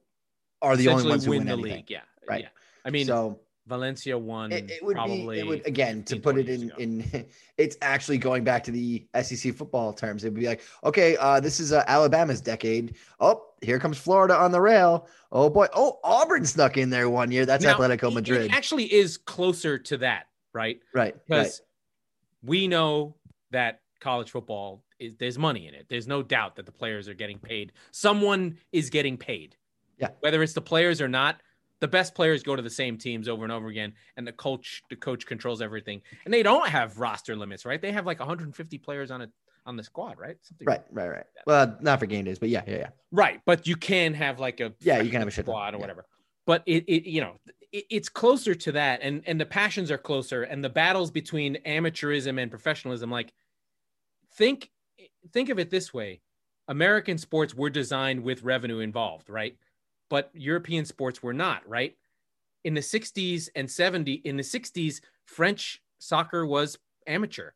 [0.62, 1.72] are the only ones who win, win the anything.
[1.72, 1.90] league.
[1.90, 2.42] Yeah, right.
[2.42, 2.48] Yeah.
[2.84, 4.52] I mean, so Valencia won.
[4.52, 5.40] It, it would probably be.
[5.40, 7.26] It would again to put it in in.
[7.56, 10.24] It's actually going back to the SEC football terms.
[10.24, 12.96] It would be like, okay, uh, this is uh, Alabama's decade.
[13.20, 15.06] Oh, here comes Florida on the rail.
[15.30, 15.66] Oh boy.
[15.74, 17.44] Oh, Auburn snuck in there one year.
[17.44, 18.46] That's now, Atletico Madrid.
[18.46, 20.80] It actually is closer to that, right?
[20.94, 21.14] Right.
[21.26, 22.48] Because right.
[22.48, 23.14] we know
[23.50, 25.86] that college football is there's money in it.
[25.88, 27.72] There's no doubt that the players are getting paid.
[27.90, 29.56] Someone is getting paid.
[29.98, 30.08] Yeah.
[30.20, 31.40] Whether it's the players or not,
[31.80, 34.82] the best players go to the same teams over and over again, and the coach
[34.90, 36.02] the coach controls everything.
[36.24, 37.80] And they don't have roster limits, right?
[37.80, 39.28] They have like 150 players on a
[39.66, 40.36] on the squad, right?
[40.42, 41.26] Something Right, right, right.
[41.46, 42.88] Well, not for game days, but yeah, yeah, yeah.
[43.12, 45.76] Right, but you can have like a Yeah, you can have a shit squad or
[45.76, 45.80] yeah.
[45.80, 46.06] whatever.
[46.46, 47.36] But it, it you know,
[47.72, 51.58] it, it's closer to that, and and the passions are closer, and the battles between
[51.66, 53.10] amateurism and professionalism.
[53.10, 53.32] Like,
[54.40, 54.70] think
[55.32, 56.20] think of it this way:
[56.66, 59.56] American sports were designed with revenue involved, right?
[60.08, 61.94] But European sports were not, right?
[62.64, 67.50] In the '60s and '70s, in the '60s, French soccer was amateur.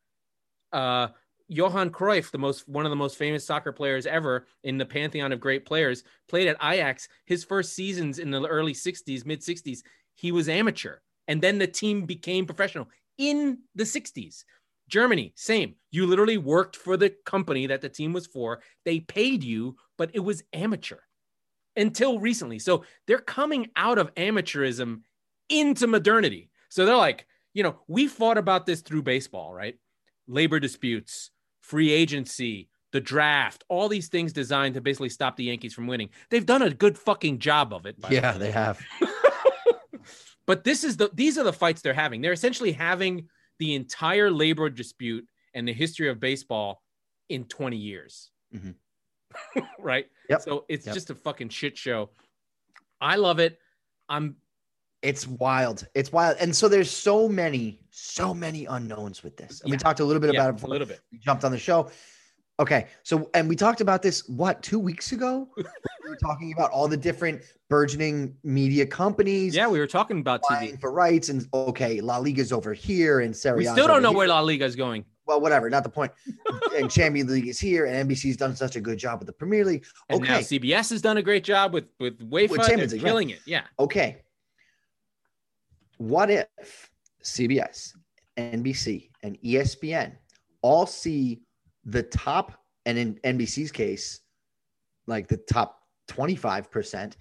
[0.72, 1.08] Uh,
[1.48, 5.32] Johan Cruyff, the most one of the most famous soccer players ever in the pantheon
[5.32, 7.08] of great players, played at Ajax.
[7.24, 9.80] His first seasons in the early 60s, mid 60s,
[10.14, 10.98] he was amateur.
[11.28, 14.44] And then the team became professional in the 60s.
[14.88, 15.74] Germany, same.
[15.90, 18.60] You literally worked for the company that the team was for.
[18.84, 20.98] They paid you, but it was amateur
[21.76, 22.58] until recently.
[22.58, 25.00] So they're coming out of amateurism
[25.48, 26.50] into modernity.
[26.68, 29.76] So they're like, you know, we fought about this through baseball, right?
[30.26, 35.74] Labor disputes, free agency, the draft, all these things designed to basically stop the Yankees
[35.74, 36.10] from winning.
[36.30, 38.00] They've done a good fucking job of it.
[38.00, 38.38] the Yeah, way.
[38.38, 38.80] they have.
[40.46, 42.20] But this is the these are the fights they're having.
[42.20, 46.82] They're essentially having the entire labor dispute and the history of baseball
[47.28, 48.30] in 20 years.
[48.54, 48.74] Mhm.
[49.78, 50.06] right?
[50.28, 50.42] Yep.
[50.42, 50.94] So it's Yep.
[50.94, 52.10] just a fucking shit show.
[53.00, 53.58] I love it.
[54.08, 54.36] I'm
[55.02, 55.86] It's wild.
[55.94, 56.36] It's wild.
[56.40, 59.60] And so there's so many, so many unknowns with this.
[59.60, 59.74] And Yeah.
[59.74, 61.00] we talked a little bit yeah, about it a little bit.
[61.12, 61.90] we jumped on the show.
[62.60, 62.86] Okay.
[63.02, 65.48] So, and we talked about this, what, two weeks ago?
[65.56, 65.64] we
[66.08, 70.80] were talking about all the different burgeoning media companies Yeah, we were talking about TV.
[70.80, 71.28] for rights.
[71.30, 74.18] And okay, La Liga's over here and Serie We still don't know here.
[74.18, 75.04] where La Liga is going.
[75.26, 76.12] Well, whatever, not the point.
[76.76, 79.64] and Champions League is here, and NBC's done such a good job with the Premier
[79.64, 79.84] League.
[80.10, 80.42] And now Okay.
[80.42, 82.50] CBS has done a great job with with UEFA.
[82.50, 83.08] With Champions League, right.
[83.08, 83.40] killing it.
[83.46, 83.62] Yeah.
[83.78, 84.22] okay,
[85.96, 86.90] what if
[87.22, 87.94] CBS,
[88.36, 90.12] NBC, and ESPN
[90.60, 91.40] all see
[91.84, 92.52] the top,
[92.86, 94.20] and in NBC's case,
[95.06, 97.14] like the top 25%,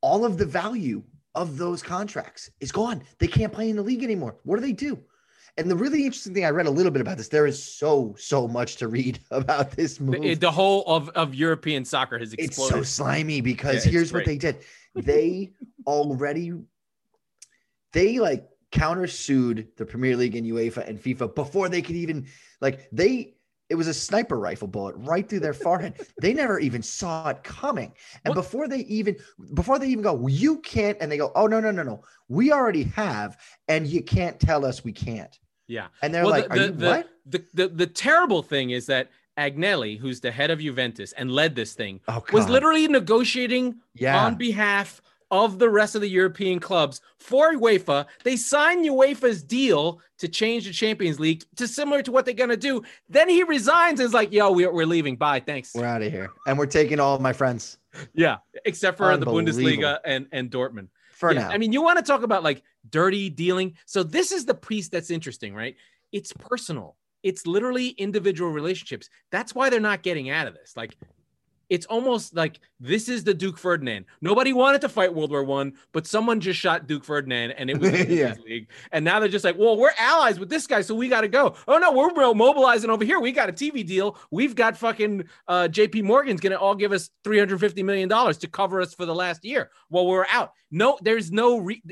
[0.00, 1.02] all of the value
[1.34, 3.02] of those contracts is gone.
[3.18, 4.36] They can't play in the league anymore.
[4.44, 4.98] What do they do?
[5.56, 7.28] And the really interesting thing, I read a little bit about this.
[7.28, 10.22] There is so, so much to read about this move.
[10.22, 12.78] The, the whole of, of European soccer has exploded.
[12.78, 14.58] it's so slimy because Yeah, here's what they did
[14.94, 15.52] they
[15.86, 16.52] already
[17.92, 22.26] they like countersued the premier league and uefa and fifa before they could even
[22.60, 23.34] like they
[23.70, 25.94] it was a sniper rifle bullet right through their forehead.
[26.20, 27.94] They never even saw it coming.
[28.24, 29.16] And What- before they even
[29.54, 32.02] before they even go well, you can't and they go oh no no no no.
[32.28, 35.38] We already have and you can't tell us we can't.
[35.68, 35.86] Yeah.
[36.02, 37.08] and they're Well, like the, the, you the, what?
[37.26, 41.54] The, the the terrible thing is that Agnelli, who's the head of Juventus and led
[41.54, 44.24] this thing, oh was literally negotiating yeah.
[44.24, 48.06] on behalf of the rest of the European clubs for UEFA.
[48.24, 52.56] They signed UEFA's deal to change the Champions League to similar to what they're gonna
[52.56, 52.82] do.
[53.08, 55.16] Then he resigns and is like, "Yo, we're, we're leaving.
[55.16, 57.78] Bye, thanks." we're out of here and we're taking all of my friends
[58.14, 60.88] Yeah, except for the Bundesliga and and Dortmund.
[61.12, 63.74] for Yeah, now I mean, you want to talk about like dirty dealing.
[63.86, 65.76] So this is the piece that's interesting, right?
[66.12, 66.96] It's personal.
[67.22, 69.10] It's literally individual relationships.
[69.30, 70.74] That's why they're not getting out of this.
[70.76, 70.96] Like,
[71.70, 74.04] it's almost like this is the Duke Ferdinand.
[74.20, 77.78] Nobody wanted to fight World War One, but someone just shot Duke Ferdinand, and it
[77.78, 78.34] was the Yeah.
[78.44, 78.68] League.
[78.92, 81.28] And now they're just like, well, we're allies with this guy, so we got to
[81.28, 81.54] go.
[81.68, 83.20] Oh no, we're mobilizing over here.
[83.20, 84.18] We got a TV deal.
[84.30, 86.02] We've got fucking uh, J.P.
[86.02, 89.14] Morgan's gonna all give us three hundred fifty million dollars to cover us for the
[89.14, 90.52] last year while we're out.
[90.70, 91.82] No, there's no re-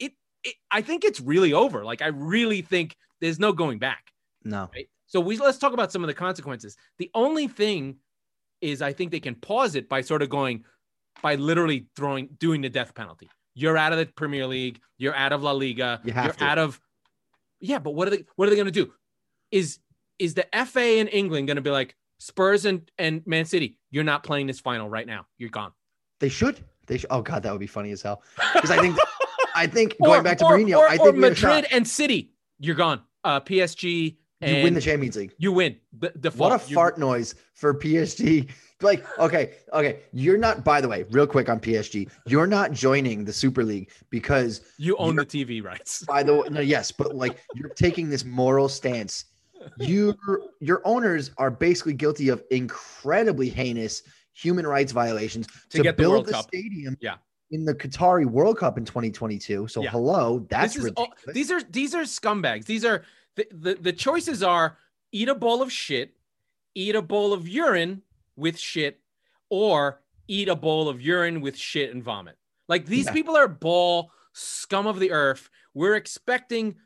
[0.00, 0.54] it, it.
[0.70, 1.84] I think it's really over.
[1.84, 4.04] Like I really think there's no going back.
[4.44, 4.88] no Right?
[5.06, 6.76] So we let's talk about some of the consequences.
[6.98, 7.96] The only thing
[8.60, 10.64] is I think they can pause it by sort of going
[11.22, 13.28] by literally throwing doing the death penalty.
[13.54, 16.34] You're out of the Premier League, you're out of La Liga, You to.
[16.40, 16.80] out of
[17.60, 18.92] Yeah, but what are they what are they going to do?
[19.50, 19.78] Is
[20.18, 24.04] is the FA in England going to be like Spurs and and Man City, you're
[24.04, 25.26] not playing this final right now.
[25.38, 25.72] You're gone.
[26.20, 26.58] They should.
[26.86, 27.08] They should.
[27.10, 28.22] Oh god, that would be funny as hell.
[28.54, 28.96] Because I think,
[29.54, 31.48] I think going Or- back to or- Mourinho, or, I think we have a shot.
[31.54, 33.02] Madrid and City, you're gone.
[33.24, 35.34] Uh PSG You win the Champions League.
[35.38, 35.76] you win.
[35.98, 38.48] The, the What a fart noise for PSG.
[38.80, 40.62] Like, okay, okay, you're not.
[40.62, 44.96] By the way, real quick on PSG, you're not joining the Super League because, You
[44.98, 46.04] own the TV rights.
[46.08, 49.24] by the way, no, yes, but like you're taking this moral stance.
[49.78, 50.14] You,
[50.60, 56.12] your owners are basically guilty of incredibly heinous human rights violations To get the build
[56.12, 56.44] World the Cup.
[56.46, 56.96] stadium.
[57.00, 57.16] Yeah.
[57.50, 59.66] In the Qatari World Cup in 2022.
[59.66, 59.90] So Yeah.
[59.90, 62.66] hello, that's this is all, these are these are scumbags.
[62.66, 63.02] These are
[63.38, 64.76] the, the the choices are
[65.12, 66.14] eat a bowl of shit
[66.74, 68.02] eat a bowl of urine
[68.36, 69.00] with shit
[69.50, 72.36] or eat a bowl of urine with shit and vomit.
[72.68, 73.12] Like these Yeah.
[73.12, 75.50] people are ball scum of the earth.
[75.74, 76.76] We're expecting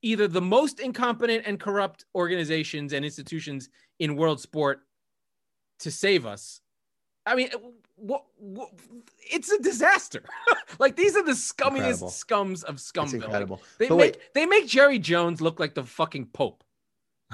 [0.00, 4.80] either the most incompetent and corrupt organizations and institutions in world sport
[5.80, 6.60] to save us.
[7.26, 7.50] I mean,
[8.02, 8.70] what, what
[9.30, 10.22] it's a disaster.
[10.78, 12.08] like these are the scummiest Incredible.
[12.08, 13.14] scums of scumville.
[13.24, 13.62] incredible.
[13.78, 14.34] They But make wait.
[14.34, 16.62] they make Jerry Jones look like the fucking pope.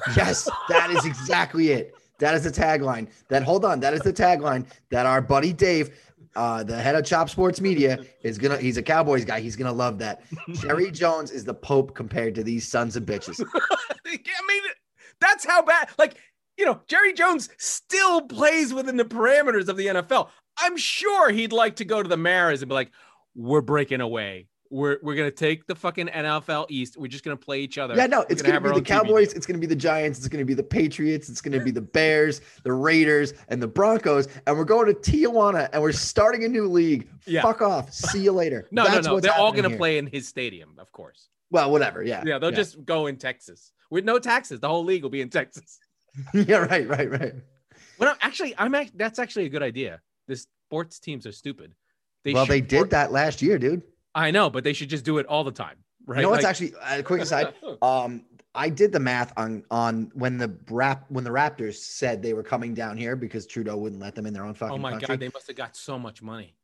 [0.16, 1.94] Yes, that is exactly it.
[2.20, 3.08] That is the tagline.
[3.28, 5.90] That hold on, that is the tagline that our buddy Dave,
[6.36, 8.58] uh, the head of Chop Sports Media, is gonna.
[8.58, 9.40] He's a Cowboys guy.
[9.40, 10.22] He's gonna love that.
[10.52, 13.42] Jerry Jones is the Pope compared to these sons of bitches.
[14.06, 14.62] I mean,
[15.20, 15.88] that's how bad.
[15.98, 16.16] Like,
[16.58, 20.28] you know, Jerry Jones still plays within the parameters of the NFL.
[20.58, 22.90] I'm sure he'd like to go to the Maras and be like,
[23.36, 24.48] "We're breaking away.
[24.70, 26.96] We're we're gonna take the fucking NFL East.
[26.98, 27.94] We're just gonna play each other.
[27.94, 29.32] Yeah, no, it's gonna be the own TV Cowboys.
[29.32, 30.18] It's gonna be the Giants.
[30.18, 31.28] It's gonna be the Patriots.
[31.28, 34.28] It's gonna be the Bears, the Raiders, and the Broncos.
[34.46, 37.08] And we're going to Tijuana, and we're starting a new league.
[37.24, 37.42] Yeah.
[37.42, 37.92] Fuck off.
[37.92, 38.66] See you later.
[38.72, 39.20] No, That's no, no.
[39.20, 39.78] They're all gonna here.
[39.78, 41.28] play in his stadium, of course.
[41.50, 42.02] Well, whatever.
[42.02, 42.22] Yeah.
[42.26, 44.60] Yeah, they'll just go in Texas with no taxes.
[44.60, 45.78] The whole league will be in Texas.
[46.34, 46.58] yeah.
[46.58, 46.88] Right.
[46.88, 47.10] Right.
[47.10, 47.34] Right.
[47.98, 50.00] Well, actually, I'm act- that's actually a good idea.
[50.28, 51.74] The sports teams are stupid.
[52.24, 53.82] They well, they did work- that last year, dude.
[54.14, 55.76] I know, but they should just do it all the time,
[56.06, 56.16] right?
[56.18, 57.54] You know what's Like- actually a quick aside?
[57.82, 62.32] Um, I did the math on on when the rap when the Raptors said they
[62.32, 64.90] were coming down here because Trudeau wouldn't let them in their own fucking Oh my
[64.92, 65.06] country.
[65.06, 66.56] god, they must have got so much money.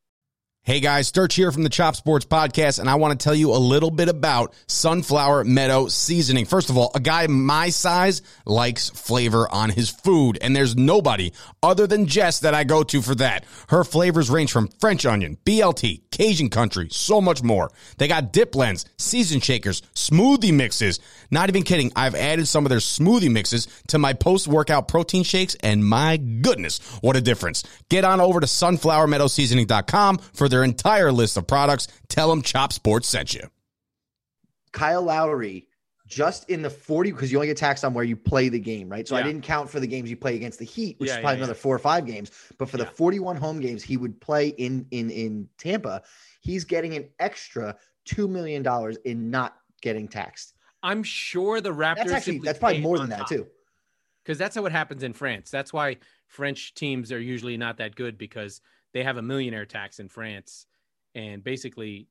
[0.65, 3.51] Hey guys, Sturch here from the Chop Sports Podcast, and I want to tell you
[3.51, 6.45] a little bit about Sunflower Meadow Seasoning.
[6.45, 11.33] First of all, a guy my size likes flavor on his food, and there's nobody
[11.61, 13.45] other than Jess that I go to for that.
[13.69, 17.69] Her flavors range from French onion, BLT, Cajun country, so much more.
[17.99, 20.99] They got dip blends, season shakers, smoothie mixes.
[21.29, 25.21] Not even kidding, I've added some of their smoothie mixes to my post workout protein
[25.25, 27.63] shakes, and my goodness, what a difference.
[27.87, 31.87] Get on over to sunflowermeadowseasoning.com for their entire list of products.
[32.07, 33.49] Tell them Chop Sports sent you.
[34.71, 35.67] Kyle Lowry
[36.07, 38.87] just in the 40 because you only get taxed on where you play the game,
[38.87, 39.07] right?
[39.07, 41.21] So I didn't count for the games you play against the Heat, which Yeah, is
[41.21, 42.31] probably yeah, another four or five games.
[42.57, 46.03] But for the 41 home games he would play in in in Tampa,
[46.41, 50.53] he's getting an extra two million dollars in not getting taxed.
[50.83, 51.95] I'm sure the Raptors.
[51.95, 53.29] That's actually that's probably more on than that top.
[53.29, 53.47] too.
[54.23, 55.49] because that's how it happens in France.
[55.49, 58.61] That's why French teams are usually not that good because
[58.95, 60.65] they have a millionaire tax in France,
[61.13, 62.07] and basically,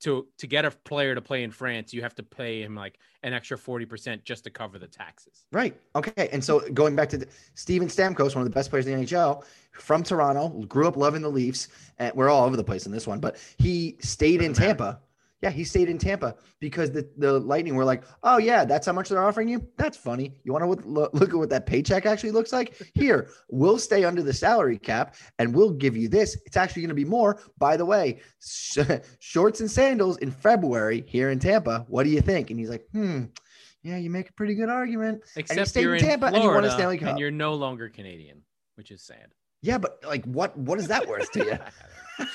[0.00, 2.98] to to get a player to play in France, you have to pay him like
[3.22, 5.44] an extra forty percent just to cover the taxes.
[5.52, 5.78] Right.
[5.94, 6.30] Okay.
[6.32, 9.06] And so going back to the, Steven Stamkos, one of the best players in the
[9.06, 12.92] NHL, from Toronto, grew up loving the Leafs, and we're all over the place in
[12.92, 14.54] this one, but he stayed in.
[14.54, 15.00] Tampa.
[15.42, 18.92] Yeah, he stayed in Tampa because the, the Lightning were like, oh, yeah, that's how
[18.92, 19.66] much they're offering you.
[19.78, 20.34] That's funny.
[20.44, 22.90] You want to look, look at what that paycheck actually looks like?
[22.94, 26.36] Here, we'll stay under the salary cap and we'll give you this.
[26.44, 27.40] It's actually going to be more.
[27.58, 28.78] By the way, sh-
[29.18, 31.86] shorts and sandals in February here in Tampa.
[31.88, 32.50] What do you think?
[32.50, 33.24] And he's like, hmm,
[33.82, 35.22] yeah, you make a pretty good argument.
[35.36, 37.08] Except stayed you're in in Tampa and Florida you won a Stanley Cup.
[37.10, 38.42] and you're no longer Canadian,
[38.74, 39.28] which is sad.
[39.62, 41.58] Yeah, but like, what what is that worth to you?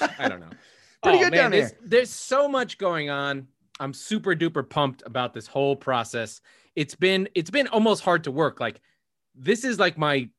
[0.20, 0.50] I don't know.
[1.06, 1.74] Pretty Oh, good down there's.
[1.84, 3.48] There's so much going on.
[3.80, 6.42] I'm super duper pumped about this whole process.
[6.76, 8.60] It's been it's been almost hard to work.
[8.60, 8.82] Like
[9.36, 10.30] this is like my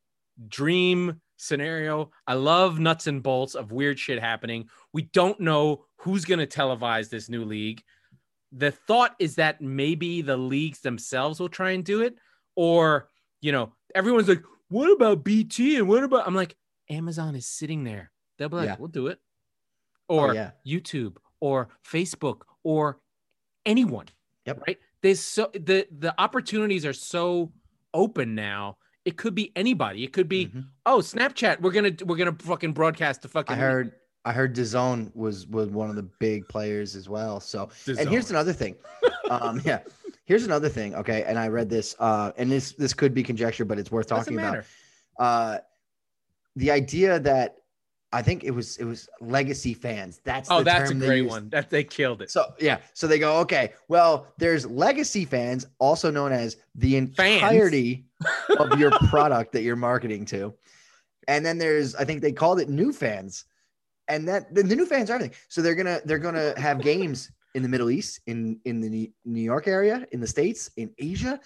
[0.48, 2.10] dream scenario.
[2.26, 4.68] I love nuts and bolts of weird shit happening.
[4.92, 7.82] We don't know who's going to televise this new league.
[8.52, 12.16] The thought is that maybe the leagues themselves will try and do it
[12.54, 13.08] or,
[13.42, 16.56] you know, everyone's like, "What about BT and what about?" I'm like,
[16.88, 18.12] "Amazon is sitting there.
[18.38, 18.76] They'll be like, Yeah.
[18.78, 19.20] "We'll do it."
[20.08, 20.50] Oh, Or yeah.
[20.66, 23.00] YouTube or Facebook or
[23.64, 24.06] anyone.
[24.46, 24.62] Yep.
[24.66, 24.78] Right.
[25.02, 27.52] There's so the the opportunities are so
[27.92, 28.78] open now.
[29.04, 30.04] It could be anybody.
[30.04, 30.66] It could be Mhm.
[30.84, 31.60] oh Snapchat.
[31.60, 33.54] We're gonna we're gonna fucking broadcast the fucking.
[33.56, 33.92] I heard
[34.24, 37.40] I heard DAZN was was one of the big players as well.
[37.40, 38.76] So and here's another thing.
[39.30, 39.80] Um, yeah,
[40.24, 40.94] here's another thing.
[40.96, 44.06] Okay, and I read this, uh, and this this could be conjecture, but it's worth
[44.06, 44.64] talking about.
[45.18, 45.58] Uh,
[46.56, 47.56] the idea that
[48.16, 50.20] I think it was it was legacy fans.
[50.24, 51.50] That's Oh, the that's a great one.
[51.50, 52.30] That they killed it.
[52.30, 53.74] So yeah, so they go okay.
[53.88, 58.06] Well, there's legacy fans, also known as the entirety
[58.58, 60.54] of your product that you're marketing to,
[61.28, 63.44] and then there's I think they called it new fans,
[64.08, 65.36] and that the, the new fans are everything.
[65.48, 69.42] So they're gonna they're gonna have games in the Middle East, in in the New-
[69.42, 71.38] York area, in the states, in Asia.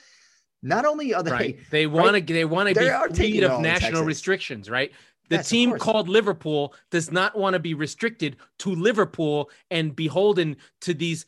[0.62, 1.58] Not only are they right.
[1.70, 2.20] They want to.
[2.34, 4.06] They want to be taking of national Texas.
[4.06, 4.68] restrictions.
[4.68, 4.92] Right.
[5.30, 10.56] The Yes, team called Liverpool does not want to be restricted to Liverpool and beholden
[10.82, 11.24] to these.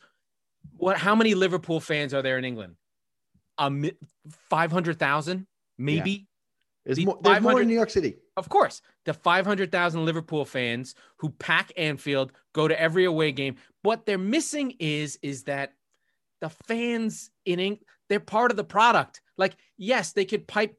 [0.75, 0.97] What?
[0.97, 2.75] How many Liverpool fans are there in England?
[3.57, 3.89] Um,
[4.49, 5.47] five hundred thousand,
[5.77, 6.27] maybe.
[6.85, 7.17] There's The more.
[7.21, 8.17] There's more 500 in New York City.
[8.35, 13.55] Of course, the 500,000 Liverpool fans who pack Anfield, go to every away game.
[13.83, 15.75] What they're missing is is that
[16.41, 17.79] the fans in Eng-
[18.09, 19.21] they're part of the product.
[19.37, 20.77] Like, yes, they could pipe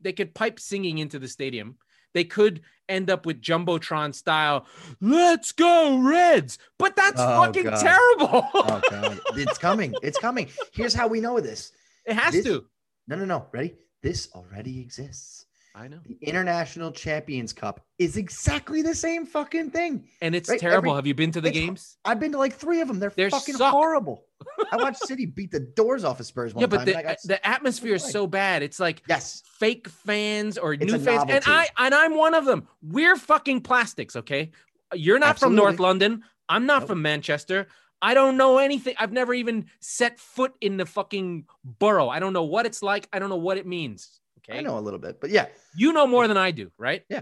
[0.00, 1.76] they could pipe singing into the stadium.
[2.14, 4.66] They could end up with jumbotron style.
[5.00, 7.80] Let's go Reds, but that's Oh, fucking God.
[7.80, 8.48] terrible.
[8.54, 9.94] Oh god, it's coming.
[10.02, 10.48] It's coming.
[10.72, 11.72] Here's how we know this.
[12.06, 12.64] it has This- to.
[13.08, 13.46] No, no, no.
[13.52, 13.74] Ready?
[14.02, 15.46] This already exists.
[15.74, 20.06] I know, The International Champions Cup is exactly the same fucking thing.
[20.20, 20.90] and it's Right, terrible.
[20.90, 21.96] every- Have you been to the games?
[22.04, 22.98] I've been to like three of them.
[22.98, 23.70] They're, They're fucking suck.
[23.72, 24.26] horrible.
[24.72, 26.78] I watched City beat the doors off of Spurs one Yeah, time.
[26.78, 28.62] but the, got- the atmosphere is so bad.
[28.62, 31.44] It's like yes, fake fans or It's new fans, and.
[31.46, 32.66] I and I'm one of them.
[32.82, 34.50] We're fucking plastics, okay?
[34.94, 36.24] You're not from North London.
[36.48, 36.88] I'm not Nope.
[36.88, 37.66] from Manchester.
[38.00, 38.94] I don't know anything.
[38.98, 42.08] I've never even set foot in the fucking borough.
[42.08, 43.08] I don't know what it's like.
[43.12, 44.20] I don't know what it means.
[44.38, 45.46] Okay, I know a little bit, but yeah,
[45.76, 47.04] you know more than I do, right?
[47.08, 47.20] Yeah.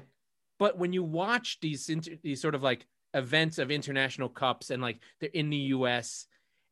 [0.59, 4.81] But when you watch these inter- these sort of like events of international cups and
[4.81, 6.27] like they're in the U.S.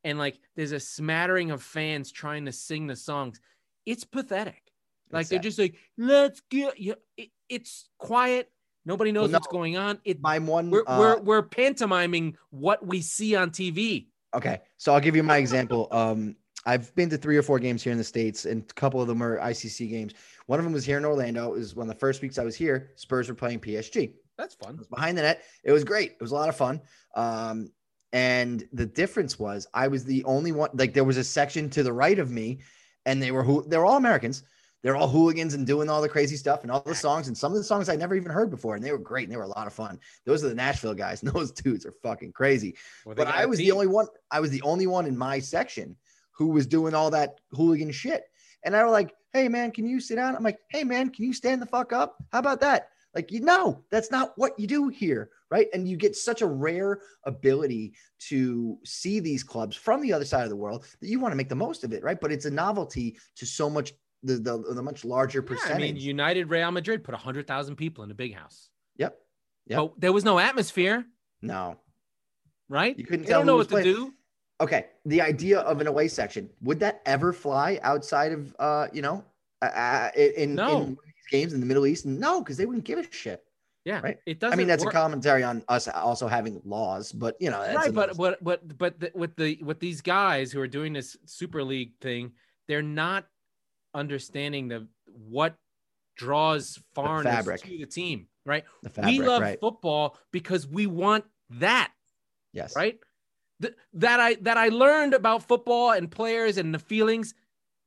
[0.04, 3.40] and like there's a smattering of fans trying to sing the songs,
[3.86, 4.62] it's pathetic.
[5.10, 6.94] Like It's they're just like, let's get you.
[7.16, 8.50] It, it's quiet.
[8.84, 9.98] Nobody knows Well, what's going on.
[10.04, 10.70] It my one.
[10.70, 14.06] we're, uh, we're we're pantomiming what we see on TV.
[14.34, 15.88] Okay, so I'll give you my example.
[15.90, 16.36] Um,
[16.66, 19.08] I've been to three or four games here in the states, and a couple of
[19.08, 20.12] them are ICC games.
[20.46, 21.52] One of them was here in Orlando.
[21.54, 22.90] It was one of the first weeks I was here.
[22.96, 24.12] Spurs were playing PSG.
[24.36, 24.76] That's fun.
[24.76, 25.44] was behind the net.
[25.64, 26.12] It was great.
[26.12, 26.80] It was a lot of fun.
[27.14, 27.70] Um,
[28.12, 30.70] and the difference was I was the only one.
[30.74, 32.60] Like there was a section to the right of me,
[33.06, 34.44] and they were who they were all Americans.
[34.82, 37.26] They're all hooligans and doing all the crazy stuff and all the songs.
[37.26, 39.32] And some of the songs I never even heard before, and they were great and
[39.32, 39.98] they were a lot of fun.
[40.24, 43.58] Those are the Nashville guys, and those dudes are fucking crazy Well, but I was
[43.58, 44.06] the only one.
[44.30, 45.96] I was the only one in my section
[46.32, 48.22] who was doing all that hooligan shit.
[48.64, 51.24] And I was like, "Hey man, can you sit down?" I'm like, "Hey man, can
[51.24, 52.16] you stand the fuck up?
[52.32, 55.66] How about that?" Like, you know, that's not what you do here, right?
[55.74, 57.94] And you get such a rare ability
[58.28, 61.36] to see these clubs from the other side of the world that you want to
[61.36, 62.20] make the most of it, right?
[62.20, 63.92] But it's a novelty to so much
[64.22, 65.94] the the, the much larger Yeah, I percentage.
[65.94, 68.70] mean, United Real Madrid put hundred thousand people in a big house.
[68.96, 69.18] yep.
[69.66, 69.78] Yep.
[69.78, 71.04] But there was no atmosphere,
[71.42, 71.76] No.
[72.68, 72.96] right?
[72.96, 74.14] You couldn't They tell don't know what to do.
[74.60, 79.02] okay the idea of an away section would that ever fly outside of uh you
[79.02, 79.24] know
[79.60, 80.68] uh, uh, in, No.
[80.68, 83.04] in one of these games in the middle east no because they wouldn't give a
[83.10, 83.44] shit
[83.84, 84.18] Yeah, Right.
[84.26, 84.52] It doesn't.
[84.52, 84.94] I mean that's work.
[84.94, 89.00] a commentary on us also having laws but you know right but what, but but
[89.00, 92.32] the, with the with these guys who are doing this super league thing
[92.66, 93.26] they're not
[93.94, 95.56] understanding the what
[96.16, 97.62] draws foreigners fabric.
[97.62, 101.92] to the team right the fabric, we love right football because we want that
[102.52, 102.98] yes right
[103.62, 107.34] Th- that i that i learned about football and players and the feelings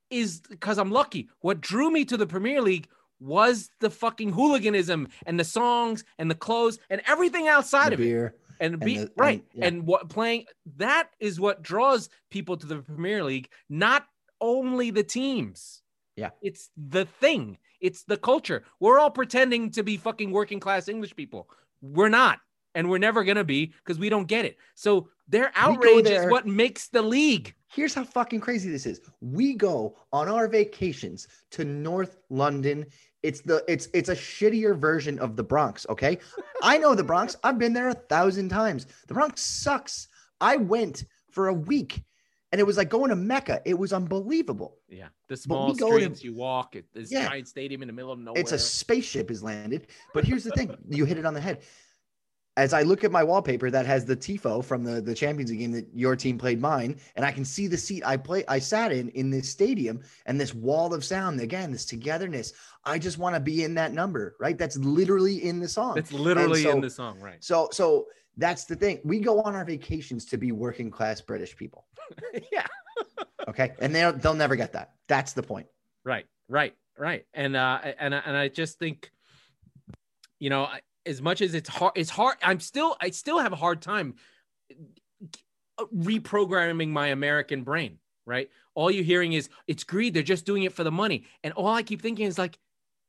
[0.09, 2.87] is because i'm lucky what drew me to the premier league
[3.21, 7.99] was the fucking hooliganism and the songs and the clothes and everything outside the of
[8.01, 8.03] it.
[8.03, 9.65] beer and be the- and- right yeah.
[9.67, 10.45] and what playing
[10.77, 14.05] that is what draws people to the premier league not
[14.41, 15.83] only the teams.
[16.17, 16.31] Yeah.
[16.41, 17.57] it's the thing.
[17.79, 18.63] It's the culture.
[18.79, 21.47] We're all pretending to be fucking working class english people.
[21.81, 22.39] We're not
[22.75, 24.57] and we're never gonna be because we don't get it.
[24.75, 27.53] So their outrage is what makes the league.
[27.73, 28.99] Here's how fucking crazy this is.
[29.21, 32.85] We go on our vacations to north london
[33.23, 36.17] it's the it's it's a shittier version of the bronx okay?
[36.63, 37.35] I know the bronx.
[37.43, 38.87] I've been there a thousand times.
[39.07, 40.07] The bronx sucks.
[40.39, 42.03] I went for a week
[42.51, 43.61] and it was like going to mecca.
[43.65, 44.77] It was unbelievable.
[44.89, 47.27] Yeah the small go to- streets you walk it this Yeah.
[47.29, 49.87] giant stadium in the middle of nowhere it's a spaceship has landed.
[50.13, 50.75] But here's the thing.
[50.89, 51.61] You hit it on the head
[52.57, 55.59] as I look at my wallpaper that has the tifo from the the Champions League
[55.59, 58.59] game that your team played mine, and I can see the seat I play I
[58.59, 62.53] sat in in this stadium and this wall of sound again, this togetherness.
[62.83, 64.57] I just want to be in that number, right?
[64.57, 65.97] That's literally in the song.
[65.97, 68.99] it's literally so- in the song right so so that's the thing.
[69.03, 71.85] We go on our vacations to be working class British people,
[72.51, 72.65] yeah
[73.47, 73.73] okay?
[73.79, 74.91] And they they'll never get that.
[75.07, 75.67] That's the point.
[76.03, 77.25] Right, right, right.
[77.33, 79.11] And uh, and and I just think,
[80.39, 82.37] you know, I- as much as it's hard, it's hard.
[82.43, 84.15] I'm still, I still have a hard time
[85.77, 87.97] uh, reprogramming my American brain.
[88.25, 88.49] Right.
[88.75, 90.13] All you're hearing is it's greed.
[90.13, 91.25] They're just doing it for the money.
[91.43, 92.57] And all I keep thinking is like,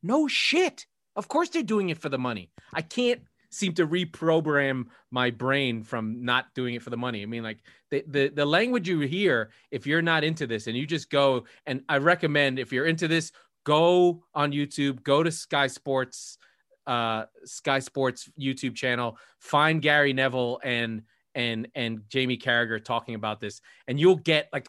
[0.02, 0.86] no shit.
[1.14, 2.50] Of course they're doing it for the money.
[2.72, 3.20] I can't
[3.50, 7.22] seem to reprogram my brain from not doing it for the money.
[7.22, 7.58] I mean, like
[7.90, 11.44] the, the the language you hear if you're not into this and you just go
[11.66, 13.30] and I recommend if you're into this,
[13.64, 16.38] go on YouTube, go to Sky Sports,
[16.86, 21.02] uh Sky Sports YouTube channel, find Gary Neville and
[21.34, 24.68] and and Jamie Carragher talking about this, and you'll get like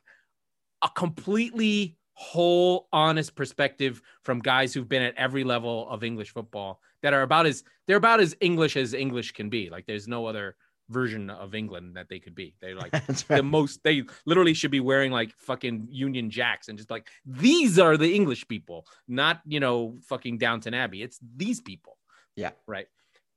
[0.82, 6.80] a completely whole honest perspective from guys who've been at every level of English football
[7.02, 9.70] that are about as they're about as English as English can be.
[9.70, 10.56] Like there's no other
[10.90, 12.56] version of England that they could be.
[12.62, 16.78] They're like That's the most they literally should be wearing like fucking Union Jacks and
[16.78, 21.02] just like these are the English people, not you know fucking Downton Abbey.
[21.02, 21.98] It's these people.
[22.36, 22.52] Yeah.
[22.68, 22.88] Right.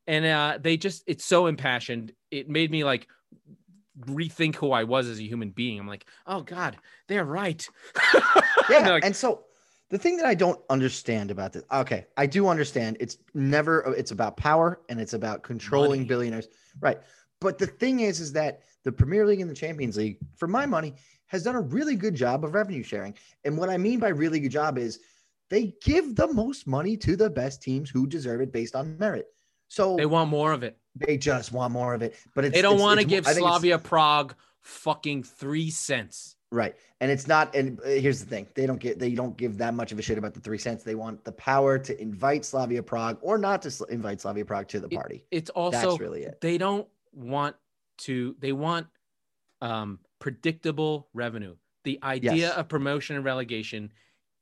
[0.07, 2.13] And uh they just it's so impassioned.
[2.31, 3.09] It made me like
[4.01, 5.79] rethink who I was as a human being.
[5.79, 6.77] I'm like, oh God,
[7.09, 7.67] they're right.
[8.69, 8.89] Yeah.
[8.91, 9.45] Like- and so
[9.91, 14.11] the thing that I don't understand about this, okay, I do understand it's never, it's
[14.11, 16.09] about power and it's about controlling Money.
[16.09, 16.49] billionaires.
[16.81, 16.99] Right.
[17.41, 20.67] But the thing is, is that the Premier League and the Champions League, for my
[20.67, 20.95] money,
[21.27, 23.15] has done a really good job of revenue sharing.
[23.45, 24.99] And what I mean by really good job is
[25.51, 29.27] they give the most money to the best teams who deserve it based on merit.
[29.69, 30.79] So they want more of it.
[30.95, 32.15] they just want more of it.
[32.35, 36.37] But it's, They don't want to give I think it's- Slavia Prague fucking three cents.
[36.53, 36.77] Right.
[37.01, 38.47] And it's not and uh, here's the thing.
[38.55, 40.85] They don't get they don't give that much of a shit about the 3 cents.
[40.85, 44.79] They want the power to invite Slavia Prague or not to invite Slavia Prague to
[44.81, 45.25] the party.
[45.33, 46.41] It's also That's really it.
[46.41, 47.57] they don't want
[47.99, 48.87] to they want
[49.61, 52.57] um predictable revenue the idea Yes.
[52.57, 53.91] of promotion and relegation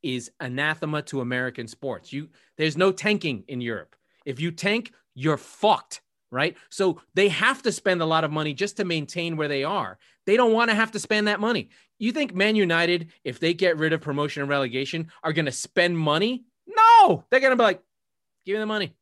[0.05, 2.13] is anathema to american sports.
[2.13, 3.97] You there's no tanking in europe.
[4.25, 6.01] If you tank you're fucked
[6.31, 6.57] right?
[6.69, 9.99] So they have to spend a lot of money just to maintain where they are.
[10.27, 11.69] They don't want to have to spend that money.
[12.01, 15.53] You think man united if they get rid of promotion and relegation are going to
[15.53, 16.45] spend money?
[16.67, 17.25] No!
[17.31, 17.81] They're going to be like
[18.45, 18.95] give me the money.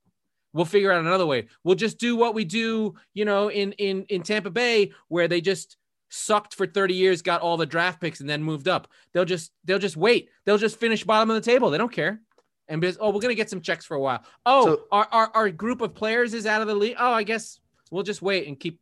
[0.52, 1.46] We'll figure out another way.
[1.64, 5.40] We'll just do what we do, you know, in in in Tampa Bay, where they
[5.40, 5.76] just
[6.12, 8.88] sucked for 30 years, got all the draft picks, and then moved up.
[9.12, 10.28] They'll just they'll just wait.
[10.44, 11.70] They'll just finish bottom of the table.
[11.70, 12.20] They don't care.
[12.68, 14.22] And because, oh, we're gonna get some checks for a while.
[14.46, 16.96] Oh, So- our, our our group of players is out of the league.
[16.98, 17.58] Oh, I guess
[17.90, 18.78] we'll just wait and keep.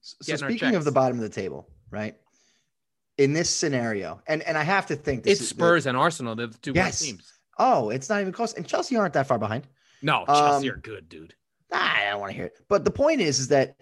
[0.00, 2.16] So speaking of the bottom of the table, right?
[3.18, 5.96] In this scenario, and and I have to think this It's is the- Spurs and
[5.96, 6.34] Arsenal.
[6.34, 7.00] They're the two Yes.
[7.00, 7.30] teams.
[7.58, 8.54] oh, it's not even close.
[8.54, 9.66] And Chelsea aren't that far behind.
[10.00, 11.34] No, Chelsea Um, are good, dude.
[11.70, 12.54] I don't want to hear it.
[12.68, 13.76] But the point is, is that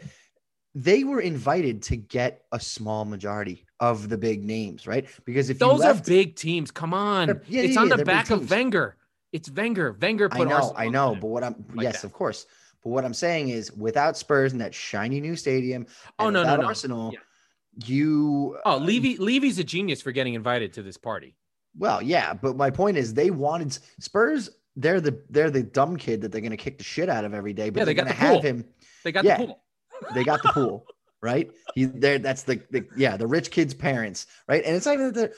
[0.83, 5.09] they were invited to get a small majority of the big names, right?
[5.25, 6.71] Because if you Those left, are big teams.
[6.71, 8.49] Come on, yeah, it's yeah, on yeah, the back of.
[8.49, 8.97] Wenger.
[9.33, 9.97] It's Wenger.
[10.01, 12.07] Wenger I know, Arsenal I know, but what I'm like yes, that.
[12.07, 12.47] of course.
[12.85, 15.87] But what I'm saying is, without Spurs in that shiny new stadium,
[16.19, 16.67] Oh, no, no, no.
[16.67, 17.13] Arsenal,
[17.85, 21.35] you Oh, uh, Levy Levy's a genius for getting invited to this party.
[21.77, 24.51] Well, yeah, but my point is, they wanted Spurs.
[24.77, 27.35] They're the they're the dumb kid that they're going to kick the shit out of
[27.35, 27.71] every day.
[27.71, 28.65] But Yeah, they they're got going to the have him.
[29.05, 29.39] They got Yeah.
[29.39, 29.61] the pool.
[30.15, 30.87] They got the pool,
[31.23, 31.51] right?
[31.75, 32.19] He there.
[32.19, 34.65] That's the, the yeah the rich kid's parents, right?
[34.65, 35.33] And it's not even that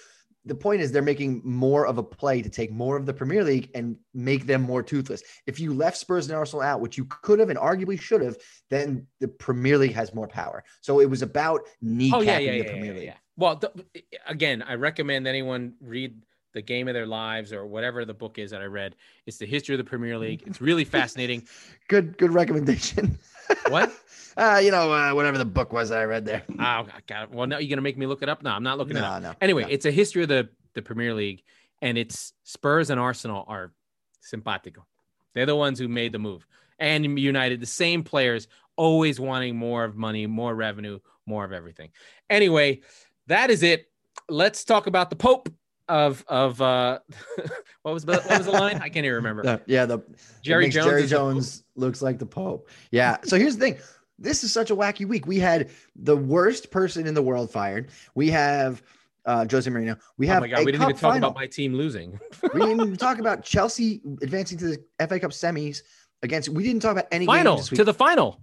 [0.46, 3.44] the point is they're making more of a play to take more of the Premier
[3.44, 5.22] League and make them more toothless.
[5.46, 8.38] If you left Spurs and Arsenal out, which you could have and arguably should have,
[8.70, 10.64] then the Premier League has more power.
[10.80, 13.06] So it was about kneecapping Oh yeah, yeah, the yeah, Premier yeah, League.
[13.08, 13.14] yeah.
[13.36, 18.14] Well, th- again, I recommend anyone read the game of their lives or whatever the
[18.14, 18.96] book is that I read.
[19.26, 20.42] It's the history of the Premier League.
[20.46, 21.46] It's really fascinating.
[21.88, 23.18] Good, good recommendation.
[23.68, 23.92] What?
[24.36, 26.44] uh, you know, uh, whatever the book was that I read there.
[26.48, 27.30] Oh, I got it.
[27.32, 28.44] Well, now you're gonna make me look it up.
[28.44, 29.20] No, I'm not looking it up.
[29.20, 29.34] No, no.
[29.40, 29.68] Anyway, no.
[29.68, 31.42] it's a history of the the Premier League,
[31.82, 33.72] and it's Spurs and Arsenal are
[34.20, 34.86] simpatico.
[35.34, 36.46] They're the ones who made the move,
[36.78, 38.46] and United, the same players,
[38.76, 41.90] always wanting more of money, more revenue, more of everything.
[42.28, 42.82] Anyway,
[43.26, 43.86] that is it.
[44.28, 45.48] Let's talk about the Pope
[45.90, 47.00] of of uh,
[47.82, 48.76] what was the, what was the line?
[48.76, 49.42] I can't even remember.
[49.42, 49.98] The- yeah, the
[50.42, 50.86] Jerry Jones.
[50.86, 52.68] Jerry Jones looks like the Pope.
[52.90, 53.18] Yeah.
[53.24, 53.78] So here's the thing.
[54.18, 55.26] This is such a wacky week.
[55.26, 57.90] We had the worst person in the world fired.
[58.14, 58.82] We have
[59.26, 59.98] uh Jose Mourinho.
[60.16, 60.38] We have.
[60.38, 61.30] Oh my god, we didn't even talk final.
[61.30, 62.18] about my team losing.
[62.54, 65.82] we didn't even talk about Chelsea advancing to the FA Cup semis
[66.22, 66.48] against.
[66.50, 68.40] We didn't talk about any final games this week to the final,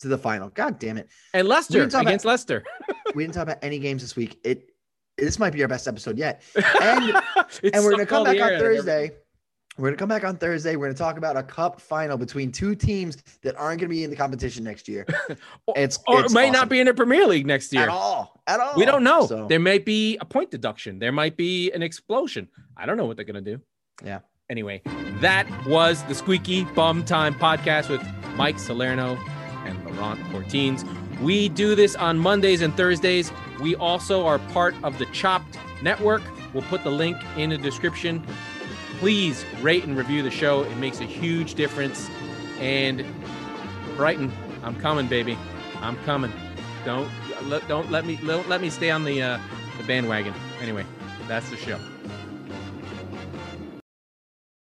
[0.00, 0.48] to the final.
[0.50, 1.08] God damn it.
[1.34, 2.64] and Leicester didn't about- against Leicester.
[3.14, 4.38] We didn't talk about any games this week.
[4.44, 4.70] It
[5.18, 6.42] this might be our best episode yet.
[6.82, 7.12] And-
[7.74, 8.76] and we're gonna come back on out of everything.
[8.76, 9.10] Thursday.
[9.76, 10.74] We're gonna come back on Thursday.
[10.76, 14.10] We're gonna talk about a cup final between two teams that aren't gonna be in
[14.10, 15.06] the competition next year.
[15.76, 16.52] It's or it's it might awesome.
[16.52, 17.82] not be in the Premier League next year.
[17.84, 18.40] at all.
[18.46, 18.72] At all.
[18.76, 19.26] We don't know.
[19.26, 20.98] So, There might be a point deduction.
[20.98, 22.48] There might be an explosion.
[22.76, 23.60] I don't know what they're going to do.
[24.04, 24.20] Yeah.
[24.50, 24.80] Anyway,
[25.20, 28.02] that was the Squeaky Bum Time podcast with
[28.34, 29.16] Mike Salerno
[29.66, 30.84] and Laurent Portines.
[31.20, 33.32] We do this on Mondays and Thursdays.
[33.60, 36.22] We also are part of the Chopped Network.
[36.54, 38.24] We'll put the link in the description.
[38.98, 40.62] Please rate and review the show.
[40.62, 42.08] It makes a huge difference.
[42.60, 43.04] And
[43.96, 45.36] Brighton, I'm coming, baby.
[45.76, 46.32] I'm coming.
[46.84, 47.10] Don't
[47.44, 49.38] let don't let me don't let me stay on the uh,
[49.76, 50.34] the bandwagon.
[50.60, 50.84] Anyway,
[51.26, 51.78] that's the show.